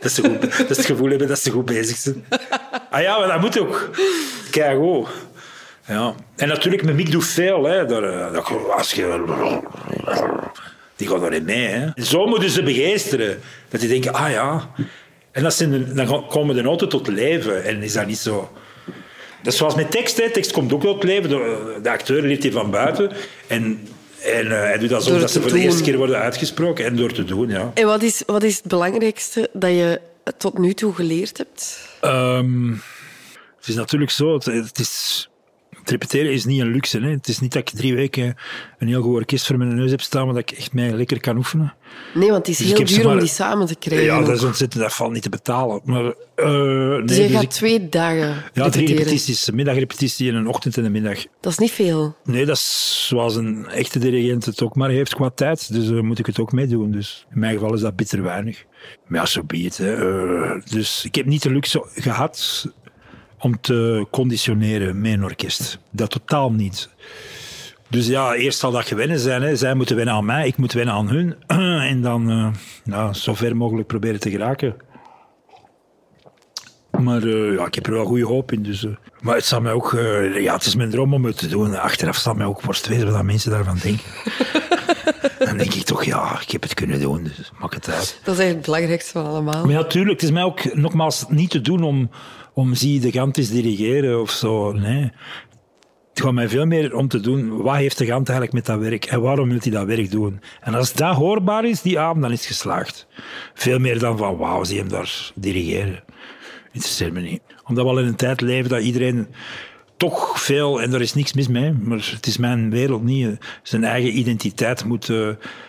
dat, 0.00 0.12
ze 0.12 0.22
goed, 0.22 0.40
dat 0.40 0.52
ze 0.52 0.64
het 0.66 0.84
gevoel 0.84 1.08
hebben 1.08 1.28
dat 1.28 1.38
ze 1.38 1.50
goed 1.50 1.64
bezig 1.64 1.96
zijn. 1.96 2.24
Ah 2.90 3.02
ja, 3.02 3.18
maar 3.18 3.28
dat 3.28 3.40
moet 3.40 3.58
ook. 3.58 3.90
Kijk 4.50 4.78
goed. 4.78 5.08
Ja. 5.86 6.14
En 6.36 6.48
natuurlijk, 6.48 6.82
mijn 6.82 6.96
Mick 6.96 7.10
doet 7.10 7.26
veel. 7.26 7.64
Hè. 7.64 7.86
Daar, 7.86 8.02
eh, 8.02 8.32
dat, 8.32 8.50
als 8.76 8.92
je... 8.92 9.24
Die 10.96 11.08
gaat 11.08 11.20
daarin 11.20 11.44
mee. 11.44 11.66
Hè. 11.66 12.02
Zo 12.02 12.26
moeten 12.26 12.50
ze 12.50 12.62
begeesteren. 12.62 13.40
Dat 13.68 13.80
die 13.80 13.88
denken, 13.88 14.12
ah 14.12 14.30
ja. 14.30 14.70
En 15.30 15.42
dat 15.42 15.54
zijn 15.54 15.94
dan 15.94 16.26
komen 16.26 16.54
de 16.54 16.62
noten 16.62 16.88
tot 16.88 17.08
leven. 17.08 17.64
En 17.64 17.82
is 17.82 17.92
dat 17.92 18.06
niet 18.06 18.18
zo... 18.18 18.50
Dat 19.42 19.52
is 19.52 19.58
zoals 19.58 19.74
met 19.74 19.90
tekst. 19.90 20.16
Hè. 20.16 20.30
Tekst 20.30 20.52
komt 20.52 20.72
ook 20.72 20.82
tot 20.82 21.02
leven. 21.02 21.28
De, 21.30 21.78
de 21.82 21.90
acteur 21.90 22.22
leert 22.22 22.42
die 22.42 22.52
van 22.52 22.70
buiten. 22.70 23.10
En, 23.46 23.88
en 24.24 24.50
hij 24.50 24.78
doet 24.78 24.88
dat 24.88 25.04
zo 25.04 25.10
Door 25.10 25.20
dat 25.20 25.30
ze 25.30 25.40
voor 25.40 25.52
de 25.52 25.60
eerste 25.60 25.82
keer 25.82 25.96
worden 25.96 26.18
uitgesproken. 26.18 26.84
En 26.84 26.96
door 26.96 27.12
te 27.12 27.24
doen, 27.24 27.48
ja. 27.48 27.70
En 27.74 27.86
wat 27.86 28.02
is, 28.02 28.22
wat 28.26 28.42
is 28.42 28.56
het 28.56 28.66
belangrijkste 28.66 29.48
dat 29.52 29.70
je 29.70 30.00
tot 30.36 30.58
nu 30.58 30.74
toe 30.74 30.94
geleerd 30.94 31.38
hebt? 31.38 31.88
Ehm, 32.00 32.70
het 33.56 33.68
is 33.68 33.74
natuurlijk 33.74 34.10
zo, 34.10 34.34
het, 34.34 34.44
het 34.44 34.78
is, 34.78 35.28
het 35.82 35.90
repeteren 35.90 36.32
is 36.32 36.44
niet 36.44 36.60
een 36.60 36.70
luxe. 36.70 37.00
Hè. 37.00 37.10
Het 37.10 37.28
is 37.28 37.40
niet 37.40 37.52
dat 37.52 37.62
ik 37.68 37.76
drie 37.78 37.94
weken 37.94 38.34
een 38.78 38.88
heel 38.88 39.02
goed 39.02 39.14
orkest 39.14 39.46
voor 39.46 39.58
mijn 39.58 39.74
neus 39.74 39.90
heb 39.90 40.00
staan, 40.00 40.24
maar 40.24 40.34
dat 40.34 40.50
ik 40.50 40.58
echt 40.58 40.72
mij 40.72 40.92
lekker 40.92 41.20
kan 41.20 41.36
oefenen. 41.36 41.74
Nee, 42.14 42.30
want 42.30 42.46
het 42.46 42.48
is 42.48 42.56
Dus 42.58 42.66
heel 42.78 42.84
duur 42.84 43.08
om 43.08 43.18
die 43.18 43.28
samen 43.28 43.66
te 43.66 43.74
krijgen. 43.74 44.06
Ja, 44.06 44.20
dat 44.22 44.36
is 44.36 44.42
ontzettend, 44.44 44.82
dat 44.82 44.94
valt 44.94 45.12
niet 45.12 45.22
te 45.22 45.28
betalen. 45.28 45.80
Maar, 45.84 46.04
eh, 46.34 46.46
nee, 46.46 47.02
dus 47.02 47.16
je 47.16 47.22
dus 47.22 47.32
gaat 47.32 47.42
ik- 47.42 47.50
twee 47.50 47.88
dagen 47.88 48.42
ja, 48.52 48.68
drie 48.68 48.86
repetities. 48.86 49.46
Een 49.46 49.54
middagrepetitie 49.54 50.28
en 50.30 50.34
een 50.34 50.46
ochtend 50.46 50.76
en 50.76 50.84
een 50.84 50.92
middag. 50.92 51.24
Dat 51.40 51.52
is 51.52 51.58
niet 51.58 51.70
veel. 51.70 52.16
Nee, 52.24 52.44
dat 52.46 52.56
is 52.56 53.04
zoals 53.08 53.36
een 53.36 53.66
echte 53.66 53.98
dirigent 53.98 54.44
het 54.44 54.62
ook 54.62 54.76
maar 54.76 54.90
heeft 54.90 55.14
qua 55.14 55.30
tijd. 55.30 55.72
Dus 55.72 55.86
daar 55.88 56.04
moet 56.04 56.18
ik 56.18 56.26
het 56.26 56.38
ook 56.40 56.52
mee 56.52 56.66
doen. 56.66 56.90
Dus 56.90 57.26
in 57.34 57.38
mijn 57.38 57.52
geval 57.54 57.74
is 57.74 57.80
dat 57.80 57.96
bitter 57.96 58.22
weinig. 58.22 58.64
Maar 59.06 59.20
ja, 59.20 59.26
zo 59.26 59.42
be 59.44 59.56
it, 59.56 59.76
hè. 59.76 59.94
Eh, 59.94 60.60
dus 60.70 61.04
ik 61.04 61.14
heb 61.14 61.26
niet 61.26 61.42
de 61.42 61.50
luxe 61.50 61.84
gehad 61.94 62.66
om 63.42 63.60
te 63.60 64.06
conditioneren 64.10 65.00
met 65.00 65.12
een 65.12 65.24
orkest. 65.24 65.78
Dat 65.90 66.10
totaal 66.10 66.52
niet. 66.52 66.88
Dus 67.88 68.06
ja, 68.06 68.34
eerst 68.34 68.58
zal 68.58 68.70
dat 68.70 68.86
gewennen 68.86 69.18
zijn. 69.18 69.42
Hè. 69.42 69.56
Zij 69.56 69.74
moeten 69.74 69.96
wennen 69.96 70.14
aan 70.14 70.24
mij, 70.24 70.46
ik 70.46 70.56
moet 70.56 70.72
wennen 70.72 70.94
aan 70.94 71.08
hun. 71.08 71.34
En 71.90 72.02
dan 72.02 72.30
eh, 72.30 72.48
nou, 72.84 73.14
zo 73.14 73.34
ver 73.34 73.56
mogelijk 73.56 73.86
proberen 73.88 74.20
te 74.20 74.30
geraken. 74.30 74.76
Maar 77.00 77.22
eh, 77.22 77.54
ja, 77.54 77.66
ik 77.66 77.74
heb 77.74 77.86
er 77.86 77.92
wel 77.92 78.04
goede 78.04 78.26
hoop 78.26 78.52
in. 78.52 78.62
Dus, 78.62 78.84
eh. 78.84 78.90
Maar 79.20 79.36
het 79.36 79.60
mij 79.60 79.72
ook... 79.72 79.90
ja, 80.34 80.54
het 80.54 80.64
is 80.64 80.74
mijn 80.74 80.90
droom 80.90 81.14
om 81.14 81.24
het 81.24 81.38
te 81.38 81.48
doen. 81.48 81.80
Achteraf 81.80 82.16
zal 82.16 82.34
mij 82.34 82.46
ook 82.46 82.62
worst 82.62 82.88
wezen 82.88 83.12
wat 83.12 83.22
mensen 83.22 83.50
daarvan 83.50 83.78
denken. 83.82 84.04
dan 85.46 85.56
denk 85.56 85.74
ik 85.74 85.84
toch, 85.84 86.04
ja, 86.04 86.40
ik 86.40 86.50
heb 86.50 86.62
het 86.62 86.74
kunnen 86.74 87.00
doen. 87.00 87.22
Dus 87.22 87.52
maak 87.60 87.74
het 87.74 87.88
uit. 87.88 88.20
Dat 88.24 88.34
is 88.34 88.40
eigenlijk 88.40 88.54
het 88.54 88.64
belangrijkste 88.64 89.12
van 89.12 89.26
allemaal. 89.26 89.64
Maar 89.64 89.74
ja, 89.74 89.84
tuurlijk, 89.84 90.20
het 90.20 90.22
is 90.22 90.34
mij 90.34 90.42
ook 90.42 90.74
nogmaals 90.74 91.24
niet 91.28 91.50
te 91.50 91.60
doen 91.60 91.82
om, 91.82 92.10
om 92.54 92.74
zie 92.74 93.00
de 93.00 93.12
Gant 93.12 93.38
eens 93.38 93.50
dirigeren 93.50 94.20
of 94.20 94.30
zo. 94.30 94.72
Nee. 94.72 95.10
Het 96.12 96.22
gaat 96.22 96.32
mij 96.32 96.48
veel 96.48 96.66
meer 96.66 96.96
om 96.96 97.08
te 97.08 97.20
doen, 97.20 97.62
wat 97.62 97.76
heeft 97.76 97.98
de 97.98 98.06
Gant 98.06 98.28
eigenlijk 98.28 98.52
met 98.52 98.66
dat 98.66 98.88
werk 98.88 99.04
en 99.04 99.20
waarom 99.20 99.48
wil 99.48 99.58
hij 99.60 99.70
dat 99.70 99.86
werk 99.86 100.10
doen? 100.10 100.40
En 100.60 100.74
als 100.74 100.92
dat 100.92 101.14
hoorbaar 101.14 101.64
is 101.64 101.82
die 101.82 101.98
avond, 101.98 102.22
dan 102.22 102.32
is 102.32 102.38
het 102.38 102.46
geslaagd. 102.46 103.06
Veel 103.54 103.78
meer 103.78 103.98
dan 103.98 104.18
van, 104.18 104.36
wauw, 104.36 104.64
zie 104.64 104.78
hem 104.78 104.88
daar 104.88 105.32
dirigeren. 105.34 106.04
Interesseert 106.72 107.12
me 107.12 107.20
niet. 107.20 107.40
Omdat 107.64 107.84
we 107.84 107.90
al 107.90 107.98
in 107.98 108.06
een 108.06 108.16
tijd 108.16 108.40
leven 108.40 108.70
dat 108.70 108.82
iedereen 108.82 109.26
toch 109.96 110.40
veel, 110.40 110.82
en 110.82 110.90
daar 110.90 111.00
is 111.00 111.14
niks 111.14 111.32
mis 111.32 111.48
mee, 111.48 111.72
maar 111.72 112.10
het 112.12 112.26
is 112.26 112.36
mijn 112.36 112.70
wereld 112.70 113.02
niet, 113.02 113.26
eh, 113.26 113.32
zijn 113.62 113.84
eigen 113.84 114.18
identiteit 114.18 114.84
moet 114.84 115.10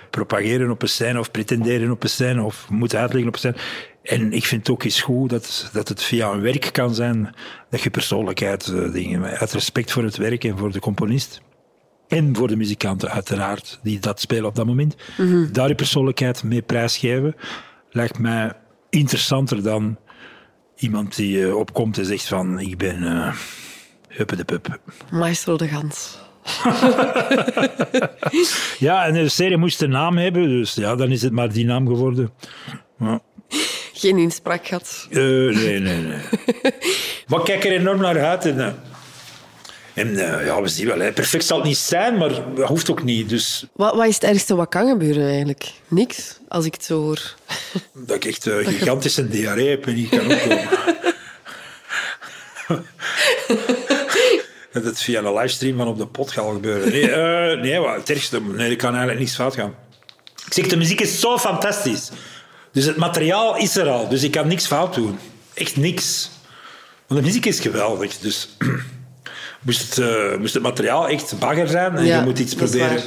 propageren 0.10 0.70
op 0.70 0.82
een 0.82 0.90
scène 0.90 1.20
of 1.20 1.32
pretenderen 1.32 1.92
op 1.92 2.04
een 2.04 2.10
scène 2.10 2.44
of 2.44 2.70
moet 2.70 2.96
uitleggen 2.96 3.28
op 3.28 3.34
een 3.34 3.40
scène. 3.40 3.56
En 4.04 4.34
ik 4.34 4.46
vind 4.46 4.68
het 4.68 4.76
ook 4.76 4.84
eens 4.84 5.02
goed 5.02 5.30
dat, 5.30 5.70
dat 5.74 5.88
het 5.88 6.04
via 6.04 6.32
een 6.32 6.42
werk 6.42 6.70
kan 6.72 6.96
zijn 6.96 7.36
dat 7.70 7.82
je 7.82 7.90
persoonlijkheid 7.90 8.68
eh, 8.68 8.92
dingen, 8.92 9.24
uit 9.24 9.52
respect 9.52 9.92
voor 9.92 10.04
het 10.04 10.18
werk 10.18 10.44
en 10.44 10.58
voor 10.58 10.72
de 10.72 10.80
componist. 10.80 11.42
En 12.08 12.36
voor 12.36 12.48
de 12.48 12.56
muzikanten 12.56 13.10
uiteraard, 13.10 13.80
die 13.84 14.00
dat 14.00 14.20
spelen 14.20 14.46
op 14.46 14.56
dat 14.56 14.66
moment. 14.66 14.96
Daar 15.52 15.68
je 15.68 15.76
persoonlijkheid 15.76 16.44
mee 16.44 16.62
prijsgeven, 16.62 17.36
lijkt 17.92 18.20
mij 18.20 18.54
interessanter 18.90 19.64
dan 19.64 19.98
iemand 20.76 21.16
die 21.16 21.46
eh, 21.46 21.56
opkomt 21.56 21.98
en 21.98 22.06
zegt 22.06 22.28
van 22.28 22.60
ik 22.60 22.78
ben 22.78 23.04
eh 23.04 23.36
huppe 24.08 24.36
de 24.36 24.44
pup. 24.44 24.80
Maestro 25.12 25.58
de 25.58 25.68
Gans. 25.68 26.18
Ja, 28.80 29.06
en 29.06 29.14
de 29.14 29.30
serie 29.30 29.58
moest 29.58 29.82
een 29.82 29.90
naam 29.90 30.18
hebben, 30.18 30.48
dus 30.48 30.74
ja, 30.74 30.96
dan 30.96 31.12
is 31.12 31.22
het 31.22 31.32
maar 31.32 31.54
die 31.54 31.66
naam 31.66 31.88
geworden. 31.88 32.32
Ja. 33.00 33.22
Geen 34.04 34.18
inspraak 34.18 34.68
gehad. 34.68 35.08
Eh, 35.10 35.18
nee, 35.20 35.80
nee, 35.80 36.02
nee. 36.02 36.18
maar 37.28 37.40
ik 37.40 37.46
kijk 37.46 37.66
er 37.66 37.72
enorm 37.72 38.02
naar 38.02 38.24
uit. 38.24 38.46
En, 38.46 38.60
eh, 38.60 38.72
en 39.94 40.16
ja, 40.46 40.62
we 40.62 40.68
zien 40.68 40.88
wel. 40.88 41.00
Hè. 41.00 41.12
Perfect 41.12 41.46
zal 41.46 41.58
het 41.58 41.68
niet 41.68 41.78
zijn, 41.78 42.18
maar 42.18 42.30
dat 42.30 42.68
hoeft 42.68 42.92
ook 42.92 43.04
niet. 43.04 43.30
Dus 43.30 43.66
Wat, 43.74 43.96
wat 43.96 44.08
is 44.08 44.14
het 44.14 44.24
ergste 44.24 44.56
wat 44.56 44.70
kan 44.70 44.90
gebeuren 44.90 45.28
eigenlijk? 45.28 45.72
Niks, 45.88 46.38
als 46.48 46.66
ik 46.66 46.74
het 46.74 46.84
zo 46.84 47.02
hoor. 47.02 47.36
dat 48.08 48.16
ik 48.16 48.26
echt 48.26 48.48
eh, 48.48 48.56
gigantische 48.68 49.28
diarree 49.28 49.70
heb 49.70 49.88
en 49.88 49.98
ik 49.98 50.10
kan 50.10 50.32
ook 50.32 50.40
komen. 50.40 50.68
dat 54.74 54.84
het 54.84 55.02
via 55.02 55.22
een 55.22 55.34
livestream 55.34 55.78
van 55.78 55.88
op 55.88 55.98
de 55.98 56.08
pot 56.08 56.32
gaat 56.32 56.54
gebeuren. 56.54 56.90
Nee, 56.92 57.56
nee 57.56 57.80
wat, 57.80 57.96
het 57.96 58.10
ergste, 58.10 58.42
nee, 58.42 58.70
er 58.70 58.76
kan 58.76 58.90
eigenlijk 58.90 59.20
niets 59.20 59.36
fout 59.36 59.56
gaan. 59.56 59.76
Ik 60.46 60.54
zeg, 60.54 60.68
de 60.68 60.78
muziek 60.78 61.02
is 61.02 61.20
zo 61.20 61.38
fantastisch. 61.38 62.10
Dus 62.74 62.86
het 62.86 62.98
materiaal 62.98 63.58
is 63.58 63.76
er 63.76 63.90
al, 63.90 64.08
dus 64.10 64.24
ik 64.24 64.32
kan 64.32 64.48
niks 64.48 64.66
fout 64.68 64.96
doen. 64.96 65.18
Echt 65.54 65.78
niks. 65.78 66.30
Want 67.08 67.20
de 67.20 67.26
muziek 67.26 67.46
is 67.46 67.60
geweldig, 67.60 68.18
dus... 68.18 68.50
Moest 69.62 69.96
het, 69.96 70.08
eh, 70.08 70.38
moest 70.40 70.54
het 70.54 70.64
materiaal 70.64 71.08
echt 71.08 71.40
bagger 71.40 71.68
zijn 71.68 71.96
en 71.96 72.06
Ja, 72.06 72.18
je 72.18 72.24
moet 72.24 72.40
iets 72.40 72.56
proberen, 72.56 73.02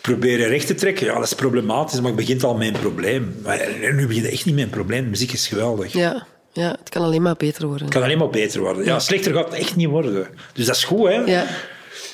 proberen 0.00 0.48
recht 0.48 0.66
te 0.66 0.74
trekken, 0.74 1.06
ja, 1.06 1.14
dat 1.14 1.24
is 1.24 1.34
problematisch, 1.34 1.98
maar 2.00 2.06
het 2.06 2.16
begint 2.16 2.44
al 2.44 2.54
met 2.54 2.66
een 2.66 2.80
probleem. 2.80 3.36
Maar 3.42 3.60
nu 3.92 4.06
begint 4.06 4.24
het 4.24 4.34
echt 4.34 4.44
niet 4.44 4.54
met 4.54 4.64
een 4.64 4.70
probleem. 4.70 5.02
De 5.02 5.10
muziek 5.10 5.32
is 5.32 5.46
geweldig. 5.46 5.92
Ja, 5.92 6.26
ja, 6.52 6.76
het 6.78 6.88
kan 6.88 7.02
alleen 7.02 7.22
maar 7.22 7.36
beter 7.36 7.66
worden. 7.66 7.84
Het 7.84 7.94
kan 7.94 8.02
alleen 8.02 8.18
maar 8.18 8.30
beter 8.30 8.60
worden. 8.60 8.84
Ja, 8.84 8.98
slechter 8.98 9.34
gaat 9.34 9.44
het 9.44 9.60
echt 9.60 9.76
niet 9.76 9.88
worden. 9.88 10.26
Dus 10.52 10.66
dat 10.66 10.76
is 10.76 10.84
goed, 10.84 11.08
hè? 11.08 11.14
Ja. 11.14 11.46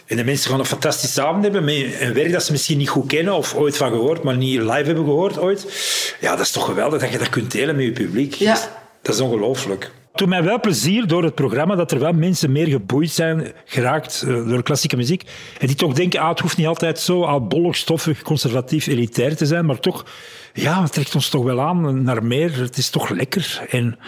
En 0.07 0.17
de 0.17 0.25
mensen 0.25 0.51
gaan 0.51 0.59
een 0.59 0.67
fantastische 0.67 1.23
avond 1.23 1.43
hebben 1.43 1.65
met 1.65 2.01
een 2.01 2.13
werk 2.13 2.33
dat 2.33 2.45
ze 2.45 2.53
misschien 2.53 2.79
niet 2.79 2.89
goed 2.89 3.07
kennen 3.07 3.35
of 3.35 3.55
ooit 3.55 3.77
van 3.77 3.91
gehoord, 3.91 4.23
maar 4.23 4.37
niet 4.37 4.61
live 4.61 4.73
hebben 4.73 5.05
gehoord 5.05 5.39
ooit. 5.39 5.67
Ja, 6.21 6.31
dat 6.31 6.41
is 6.41 6.51
toch 6.51 6.65
geweldig 6.65 7.01
dat 7.01 7.13
je 7.13 7.19
dat 7.19 7.29
kunt 7.29 7.51
delen 7.51 7.77
met 7.77 7.85
je 7.85 7.93
publiek. 7.93 8.35
Ja. 8.35 8.59
Dat 9.03 9.15
is 9.15 9.21
ongelooflijk. 9.21 9.91
Het 10.15 10.23
doet 10.23 10.33
mij 10.33 10.43
wel 10.45 10.61
plezier 10.61 11.07
door 11.07 11.23
het 11.23 11.35
programma 11.35 11.75
dat 11.75 11.93
er 11.93 11.99
wel 11.99 12.13
mensen 12.13 12.53
meer 12.53 12.67
geboeid 12.67 13.11
zijn 13.11 13.53
geraakt 13.65 14.23
eh, 14.27 14.49
door 14.49 14.63
klassieke 14.63 14.97
muziek. 14.97 15.23
En 15.59 15.67
die 15.67 15.77
toch 15.77 15.93
denken, 15.93 16.21
ah, 16.21 16.29
het 16.29 16.41
hoeft 16.41 16.57
niet 16.57 16.67
altijd 16.67 16.99
zo 16.99 17.23
oudbollig, 17.23 17.77
stoffig, 17.77 18.23
conservatief, 18.23 18.87
elitair 18.87 19.37
te 19.37 19.47
zijn, 19.47 19.67
maar 19.67 19.81
toch, 19.81 20.05
ja, 20.53 20.83
het 20.83 20.93
trekt 20.93 21.15
ons 21.15 21.29
toch 21.29 21.45
wel 21.45 21.61
aan 21.61 22.03
naar 22.03 22.25
meer. 22.25 22.59
Het 22.59 22.77
is 22.77 22.91
toch 22.91 23.09
lekker. 23.09 23.67
En 23.69 23.99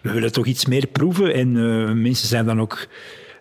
we 0.00 0.10
willen 0.10 0.32
toch 0.32 0.46
iets 0.46 0.66
meer 0.66 0.86
proeven. 0.86 1.34
En 1.34 1.56
eh, 1.56 1.92
mensen 1.94 2.28
zijn 2.28 2.46
dan 2.46 2.60
ook 2.60 2.86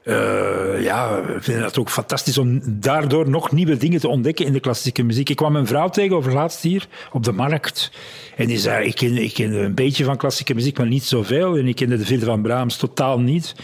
eh, 0.05 0.83
ja, 0.83 1.21
we 1.25 1.37
vinden 1.39 1.63
het 1.63 1.77
ook 1.79 1.89
fantastisch 1.89 2.37
om 2.37 2.61
daardoor 2.65 3.29
nog 3.29 3.51
nieuwe 3.51 3.77
dingen 3.77 3.99
te 3.99 4.07
ontdekken 4.07 4.45
in 4.45 4.53
de 4.53 4.59
klassieke 4.59 5.03
muziek. 5.03 5.29
Ik 5.29 5.35
kwam 5.35 5.55
een 5.55 5.67
vrouw 5.67 5.89
tegen 5.89 6.15
over 6.15 6.33
laatst 6.33 6.61
hier 6.61 6.87
op 7.11 7.23
de 7.23 7.31
markt. 7.31 7.91
En 8.35 8.47
die 8.47 8.57
zei, 8.57 8.87
ik 8.87 8.95
ken, 8.95 9.17
ik 9.17 9.33
ken 9.33 9.51
een 9.51 9.75
beetje 9.75 10.03
van 10.03 10.17
klassieke 10.17 10.53
muziek, 10.53 10.77
maar 10.77 10.87
niet 10.87 11.03
zoveel. 11.03 11.57
En 11.57 11.67
ik 11.67 11.75
kende 11.75 11.97
de 11.97 12.05
vierde 12.05 12.25
van 12.25 12.41
Brahms 12.41 12.77
totaal 12.77 13.19
niet. 13.19 13.55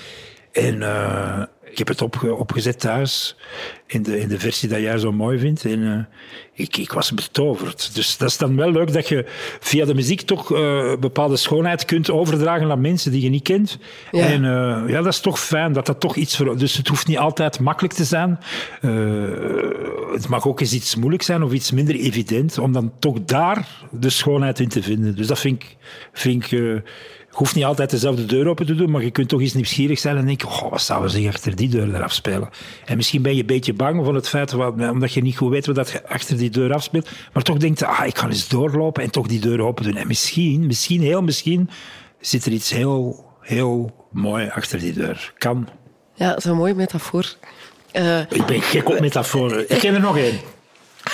En 0.52 0.82
eh, 0.82 1.44
ik 1.72 1.78
heb 1.78 1.88
het 1.88 2.02
opge- 2.02 2.36
opgezet 2.36 2.80
thuis, 2.80 3.36
in 3.88 4.04
de, 4.04 4.20
in 4.20 4.28
de 4.28 4.40
versie 4.40 4.70
dat 4.70 4.80
jij 4.80 4.98
zo 4.98 5.12
mooi 5.12 5.40
vindt. 5.40 5.66
En 5.66 5.94
eh, 5.94 6.64
ik, 6.66 6.78
ik 6.78 6.92
was 6.92 7.14
betoverd. 7.14 7.96
Dus 7.96 8.18
dat 8.18 8.30
is 8.30 8.38
dan 8.38 8.56
wel 8.56 8.72
leuk 8.72 8.94
dat 8.94 9.08
je 9.08 9.26
via 9.60 9.86
de 9.86 9.94
muziek 9.94 10.22
toch 10.22 10.54
eh, 10.54 10.96
bepaalde 11.00 11.38
schoonheid 11.38 11.86
kunt 11.86 12.10
overdragen 12.10 12.72
aan 12.72 12.82
mensen 12.82 13.12
die 13.12 13.22
je 13.22 13.30
niet 13.30 13.44
kent. 13.44 13.78
Ja. 14.12 14.26
En 14.26 14.46
eh, 14.46 14.90
ja, 14.90 15.02
dat 15.02 15.14
is 15.14 15.20
toch 15.20 15.40
fijn 15.40 15.74
dat 15.74 15.86
dat 15.86 16.00
toch 16.00 16.16
iets 16.16 16.38
voor. 16.38 16.58
Dus 16.58 16.78
het 16.78 16.88
hoeft 16.88 17.08
niet 17.08 17.18
altijd 17.18 17.60
makkelijk 17.60 17.94
te 17.94 18.06
zijn. 18.06 18.40
Het 20.12 20.28
mag 20.28 20.48
ook 20.48 20.60
eens 20.60 20.74
iets 20.74 20.96
moeilijk 20.96 21.24
zijn 21.24 21.44
of 21.44 21.52
iets 21.52 21.72
minder 21.72 21.96
evident, 21.96 22.58
om 22.58 22.72
dan 22.72 22.92
toch 23.00 23.18
daar 23.26 23.68
de 23.92 24.10
schoonheid 24.10 24.60
in 24.60 24.70
te 24.70 24.84
vinden. 24.84 25.16
Dus 25.16 25.28
dat 25.28 25.40
vind 25.40 25.64
ik. 25.64 25.76
Vind 26.14 26.52
ik 26.52 26.82
je 27.32 27.38
hoeft 27.38 27.56
niet 27.56 27.65
altijd 27.65 27.89
dezelfde 27.89 28.26
deur 28.26 28.48
open 28.48 28.65
te 28.65 28.76
doen, 28.76 28.91
maar 28.91 29.04
je 29.04 29.12
kunt 29.12 29.30
toch 29.30 29.41
eens 29.41 29.54
nieuwsgierig 29.54 30.00
zijn 30.00 30.17
en 30.17 30.26
denken: 30.26 30.48
oh, 30.48 30.70
wat 30.70 30.82
zouden 30.82 31.10
zich 31.12 31.28
achter 31.28 31.56
die 31.56 31.70
deur 31.70 31.96
eraf 31.96 32.13
spelen? 32.13 32.50
En 32.86 32.98
misschien 32.98 33.22
ben 33.22 33.34
je 33.36 33.39
een 33.39 33.46
beetje 33.46 33.74
bang 33.74 34.06
van 34.06 34.15
het 34.15 34.30
feit, 34.30 34.52
wat- 34.52 34.74
omdat 34.74 35.13
je 35.13 35.22
niet 35.22 35.38
goed 35.38 35.50
weet 35.50 35.65
wat 35.65 35.89
je 35.89 36.08
achter 36.08 36.38
die 36.38 36.50
deur 36.50 36.74
afspeelt, 36.74 37.10
maar 37.34 37.44
toch 37.44 37.58
denkt 37.58 37.84
ah, 37.84 38.06
ik 38.06 38.17
ga 38.17 38.28
eens 38.28 38.48
doorlopen 38.48 39.04
en 39.04 39.12
toch 39.12 39.28
die 39.28 39.39
deur 39.39 39.62
open 39.62 39.84
doen. 39.84 39.96
En 39.96 40.08
misschien, 40.08 40.65
misschien, 40.65 41.02
heel 41.02 41.22
misschien, 41.22 41.70
zit 42.20 42.46
er 42.46 42.52
iets 42.52 42.70
heel, 42.72 43.26
heel 43.41 43.96
mooi 44.12 44.50
achter 44.54 44.80
die 44.80 44.94
deur. 44.94 45.34
Kan. 45.38 45.67
Ja, 46.13 46.28
dat 46.30 46.38
is 46.38 46.46
een 46.46 46.56
mooie 46.56 46.76
metafoor. 46.76 47.36
Eh, 47.91 48.20
Ik 48.20 48.46
ben 48.46 48.62
gek 48.62 48.89
op 48.89 49.00
metaforen. 49.00 49.70
Ik 49.72 49.80
ken 49.80 49.94
er 49.94 50.00
nog 50.02 50.17
één. 50.17 50.39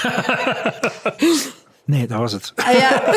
Nee, 1.86 2.08
dat 2.08 2.19
was 2.19 2.32
het. 2.32 2.53
ah 2.56 2.71
ja. 2.73 3.03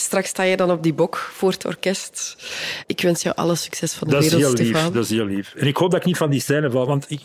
Straks 0.00 0.28
sta 0.28 0.42
je 0.42 0.56
dan 0.56 0.70
op 0.70 0.82
die 0.82 0.94
bok 0.94 1.16
voor 1.16 1.50
het 1.50 1.64
orkest. 1.64 2.36
Ik 2.86 3.00
wens 3.00 3.22
jou 3.22 3.36
alle 3.36 3.54
succes 3.54 3.92
van 3.92 4.08
de 4.08 4.14
Dat 4.14 4.24
is 4.24 4.32
wereld, 4.32 4.58
heel 4.58 4.66
lief. 4.66 4.90
Dat 4.90 5.04
is 5.04 5.10
heel 5.10 5.24
lief. 5.24 5.54
En 5.54 5.66
ik 5.66 5.76
hoop 5.76 5.90
dat 5.90 6.00
ik 6.00 6.06
niet 6.06 6.16
van 6.16 6.30
die 6.30 6.40
scène 6.40 6.70
val. 6.70 6.86
Want 6.86 7.10
ik, 7.10 7.20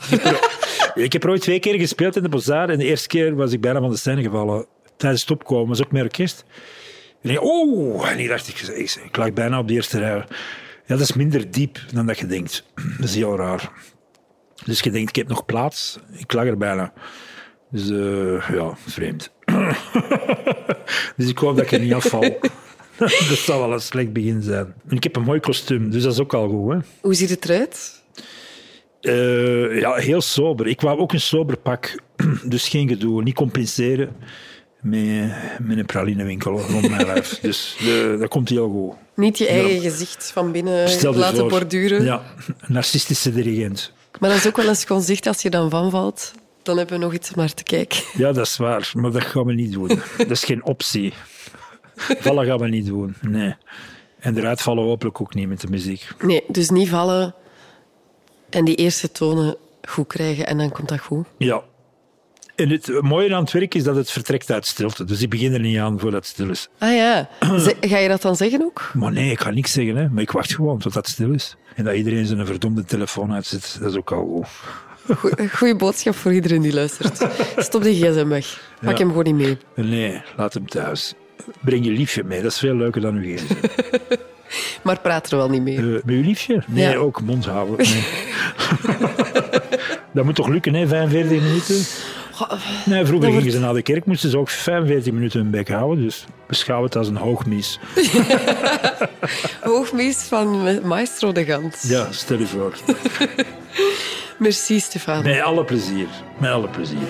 ik, 0.96 1.12
heb, 1.14 1.24
er, 1.24 1.30
ooit 1.30 1.42
twee 1.42 1.60
keer 1.60 1.80
gespeeld 1.80 2.16
in 2.16 2.24
de 2.24 2.30
Bazaar. 2.30 2.70
En 2.70 2.78
de 2.78 2.86
eerste 2.86 3.08
keer 3.08 3.36
was 3.36 3.52
ik 3.52 3.62
bijna 3.62 3.80
van 3.80 3.90
de 3.90 3.98
scène 3.98 4.22
gevallen. 4.22 4.66
Tijdens 4.98 5.22
het 5.22 5.32
opkomen. 5.32 5.68
was 5.68 5.84
ook 5.84 5.92
met 5.92 6.04
orkest. 6.04 6.46
En 7.22 7.30
ik, 7.30 7.44
oh, 7.44 8.10
en 8.10 8.20
ik 8.20 8.28
dacht, 8.28 8.48
ik, 8.48 8.60
ik, 8.60 8.96
ik 9.06 9.18
lag 9.18 9.34
bijna 9.34 9.60
op 9.60 9.68
de 9.68 9.74
eerste 9.74 10.00
rij. 10.00 10.16
Ja, 10.86 10.96
dat 10.96 11.00
is 11.00 11.14
minder 11.14 11.52
diep 11.52 11.80
dan 11.94 12.06
dat 12.06 12.20
je 12.20 12.26
denkt. 12.26 12.64
Dat 13.00 13.10
is 13.10 13.16
heel 13.16 13.38
raar. 13.38 13.72
Dus 14.66 14.80
je 14.80 14.92
denkt, 14.92 15.10
ik 15.10 15.16
heb 15.16 15.28
nog 15.28 15.46
plaats. 15.46 16.00
Ik 16.18 16.34
lag 16.34 16.46
er 16.46 16.58
bijna. 16.58 16.94
Dus 17.72 17.90
eh, 17.90 18.50
ja, 18.50 18.74
vreemd. 18.86 19.32
dus 21.18 21.30
ik 21.30 21.38
hoop 21.38 21.56
dat 21.56 21.66
ik 21.66 21.72
er 21.72 21.80
niet 21.80 21.94
afval. 21.94 22.22
dat 23.30 23.38
zou 23.38 23.60
wel 23.60 23.74
een 23.74 23.82
slecht 23.82 24.14
begin 24.14 24.42
zijn. 24.42 24.74
En 24.90 24.96
ik 24.96 25.04
heb 25.04 25.16
een 25.16 25.24
mooi 25.24 25.40
kostuum, 25.40 25.90
dus 25.90 26.04
dat 26.04 26.14
is 26.14 26.20
ook 26.20 26.34
al 26.34 26.50
goed. 26.50 26.74
Hè? 26.74 26.80
Hoe 27.02 27.14
ziet 27.14 27.30
het 27.30 27.50
eruit? 27.50 28.04
Eh, 29.02 29.80
ja, 29.80 29.94
heel 29.94 30.22
sober. 30.22 30.68
Ik 30.68 30.82
wou 30.82 31.00
ook 31.00 31.14
een 31.14 31.22
sober 31.22 31.58
pak, 31.58 32.00
dus 32.46 32.70
geen 32.70 32.88
gedoe. 32.88 33.24
Niet 33.24 33.36
compenseren 33.36 34.16
met, 34.82 35.32
met 35.62 35.78
een 35.78 35.86
pralinewinkel 35.86 36.60
rond 36.60 36.90
mijn 36.90 37.06
lijf. 37.06 37.40
Dus 37.42 37.78
eh, 37.80 38.20
dat 38.20 38.30
komt 38.30 38.50
heel 38.50 38.70
goed. 38.70 38.96
Niet 39.16 39.38
je 39.38 39.48
eigen 39.48 39.82
gezicht 39.82 40.32
van 40.32 40.52
binnen 40.52 40.90
Stel 40.90 41.14
laten 41.14 41.38
voor. 41.38 41.50
borduren. 41.50 42.04
Ja, 42.04 42.22
narcistische 42.68 43.34
dirigent. 43.34 43.94
Maar 44.20 44.30
dat 44.30 44.40
is 44.40 44.48
ook 44.48 44.58
wel 44.58 44.68
een 44.68 44.76
schoon 44.76 45.02
zicht 45.02 45.28
als 45.28 45.42
je 45.42 45.50
dan 45.50 45.70
vanvalt. 45.70 46.34
Dan 46.68 46.78
hebben 46.78 47.00
we 47.00 47.06
nog 47.06 47.14
iets 47.14 47.30
om 47.30 47.40
naar 47.40 47.54
te 47.54 47.64
kijken. 47.64 48.00
Ja, 48.24 48.32
dat 48.32 48.46
is 48.46 48.58
waar, 48.58 48.92
maar 48.94 49.12
dat 49.12 49.24
gaan 49.24 49.46
we 49.46 49.54
niet 49.54 49.72
doen. 49.72 49.88
Dat 50.18 50.32
is 50.32 50.44
geen 50.44 50.64
optie. 50.64 51.14
Vallen 51.96 52.46
gaan 52.46 52.58
we 52.58 52.68
niet 52.68 52.86
doen, 52.86 53.16
nee. 53.22 53.56
En 54.20 54.38
eruit 54.38 54.62
vallen 54.62 54.84
we 54.84 54.90
hopelijk 54.90 55.22
ook 55.22 55.34
niet 55.34 55.48
met 55.48 55.62
de 55.62 55.68
muziek. 55.68 56.08
Nee, 56.22 56.44
dus 56.48 56.70
niet 56.70 56.90
vallen 56.90 57.36
en 58.50 58.66
die 58.66 58.76
eerste 58.76 59.12
tonen 59.12 59.56
goed 59.82 60.08
krijgen 60.08 60.48
en 60.48 60.58
dan 60.58 60.72
komt 60.72 60.90
dat 60.90 61.00
goed. 61.00 61.26
Ja. 61.38 61.64
En 62.56 62.70
het 62.70 63.02
mooie 63.02 63.36
aan 63.36 63.44
het 63.44 63.52
werk 63.52 63.76
is 63.76 63.84
dat 63.84 63.96
het 63.96 64.12
vertrekt 64.12 64.52
uit 64.52 64.66
stilte. 64.66 65.04
Dus 65.04 65.22
ik 65.22 65.30
begin 65.30 65.54
er 65.54 65.60
niet 65.60 65.78
aan 65.78 66.00
voordat 66.00 66.20
het 66.20 66.34
stil 66.34 66.50
is. 66.50 66.70
Ah 66.78 66.96
ja, 66.96 67.30
ga 67.92 67.98
je 67.98 68.08
dat 68.08 68.22
dan 68.22 68.36
zeggen 68.36 68.62
ook? 68.62 68.92
Maar 68.94 69.12
nee, 69.12 69.32
ik 69.32 69.40
ga 69.40 69.50
niks 69.50 69.72
zeggen, 69.72 69.96
hè. 69.96 70.10
maar 70.10 70.22
ik 70.22 70.32
wacht 70.32 70.54
gewoon 70.54 70.80
tot 70.80 70.94
het 70.94 71.08
stil 71.08 71.34
is. 71.34 71.56
En 71.76 71.84
dat 71.84 71.96
iedereen 71.96 72.26
zijn 72.26 72.46
verdomde 72.46 72.84
telefoon 72.84 73.34
uitzet, 73.34 73.78
dat 73.80 73.92
is 73.92 73.98
ook 73.98 74.12
al 74.12 74.26
goed. 74.26 74.87
Goe- 75.16 75.50
Goeie 75.56 75.76
boodschap 75.76 76.16
voor 76.16 76.34
iedereen 76.34 76.62
die 76.62 76.74
luistert. 76.74 77.28
Stop 77.58 77.84
die 77.84 77.96
gsm 78.06 78.28
weg. 78.28 78.62
Pak 78.82 78.92
Ja. 78.92 78.98
hem 78.98 79.08
gewoon 79.08 79.24
niet 79.24 79.36
mee. 79.36 79.58
Nee, 79.86 80.22
laat 80.38 80.54
hem 80.54 80.68
thuis. 80.68 81.14
Breng 81.62 81.86
je 81.86 81.92
liefje 81.92 82.24
mee, 82.24 82.42
dat 82.42 82.52
is 82.52 82.58
veel 82.60 82.76
leuker 82.76 83.02
dan 83.02 83.16
uw 83.16 83.36
gsm. 83.36 83.54
Maar 84.84 85.00
praat 85.00 85.32
er 85.32 85.38
wel 85.38 85.50
niet 85.50 85.62
mee. 85.62 85.78
Eh, 85.78 85.84
met 85.84 86.02
uw 86.06 86.22
liefje? 86.22 86.64
Nee, 86.68 86.90
Ja. 86.90 86.96
ook 86.96 87.22
mond 87.22 87.46
houden. 87.46 87.78
Nee. 87.78 88.04
dat 90.14 90.26
moet 90.26 90.36
toch 90.36 90.48
lukken, 90.48 90.74
hè? 90.74 90.88
45 90.88 91.42
minuten? 91.42 91.76
Nee, 92.86 93.06
vroeger 93.06 93.32
gingen 93.32 93.52
ze 93.52 93.60
naar 93.60 93.74
de 93.74 93.82
kerk, 93.82 94.06
moesten 94.06 94.30
ze 94.30 94.38
ook 94.38 94.50
45 94.50 95.14
minuten 95.14 95.40
hun 95.40 95.50
bek 95.50 95.70
houden. 95.70 96.04
Dus 96.04 96.26
beschouw 96.48 96.84
het 96.84 96.96
als 96.96 97.08
een 97.08 97.16
hoogmis. 97.16 97.80
Hoogmees 99.62 100.18
van 100.18 100.80
Maestro 100.88 101.32
de 101.32 101.46
Gans. 101.46 101.82
Ja, 101.82 102.12
stel 102.12 102.40
je 102.40 102.46
voor. 102.48 102.74
Merci, 104.38 104.80
Stefan. 104.80 105.24
Met 105.24 105.42
alle 105.42 105.64
plezier. 105.64 106.08
Met 106.38 106.52
alle 106.52 106.68
plezier. 106.68 107.08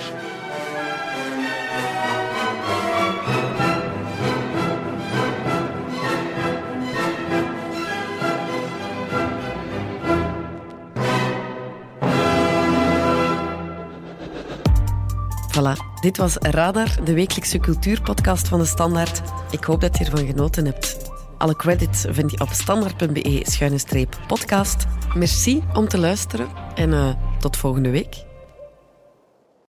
Voilà, 15.52 15.74
dit 16.02 16.18
was 16.18 16.36
Radar, 16.40 16.88
de 17.04 17.14
wekelijkse 17.14 17.60
cultuurpodcast 17.60 18.48
van 18.48 18.60
de 18.60 18.66
Standaard. 18.66 19.22
Ik 19.52 19.64
hoop 19.64 19.82
dat 19.82 19.98
je 19.98 20.06
ervan 20.06 20.26
genoten 20.26 20.66
hebt. 20.66 21.07
Alle 21.38 21.56
credits 21.56 22.06
vind 22.10 22.32
je 22.32 22.40
op 22.40 22.50
standaard.be-podcast. 22.50 24.86
Merci 25.16 25.64
om 25.74 25.88
te 25.88 25.98
luisteren 25.98 26.48
en 26.76 26.94
eh, 26.94 27.10
tot 27.40 27.58
volgende 27.58 27.90
week. 27.90 28.27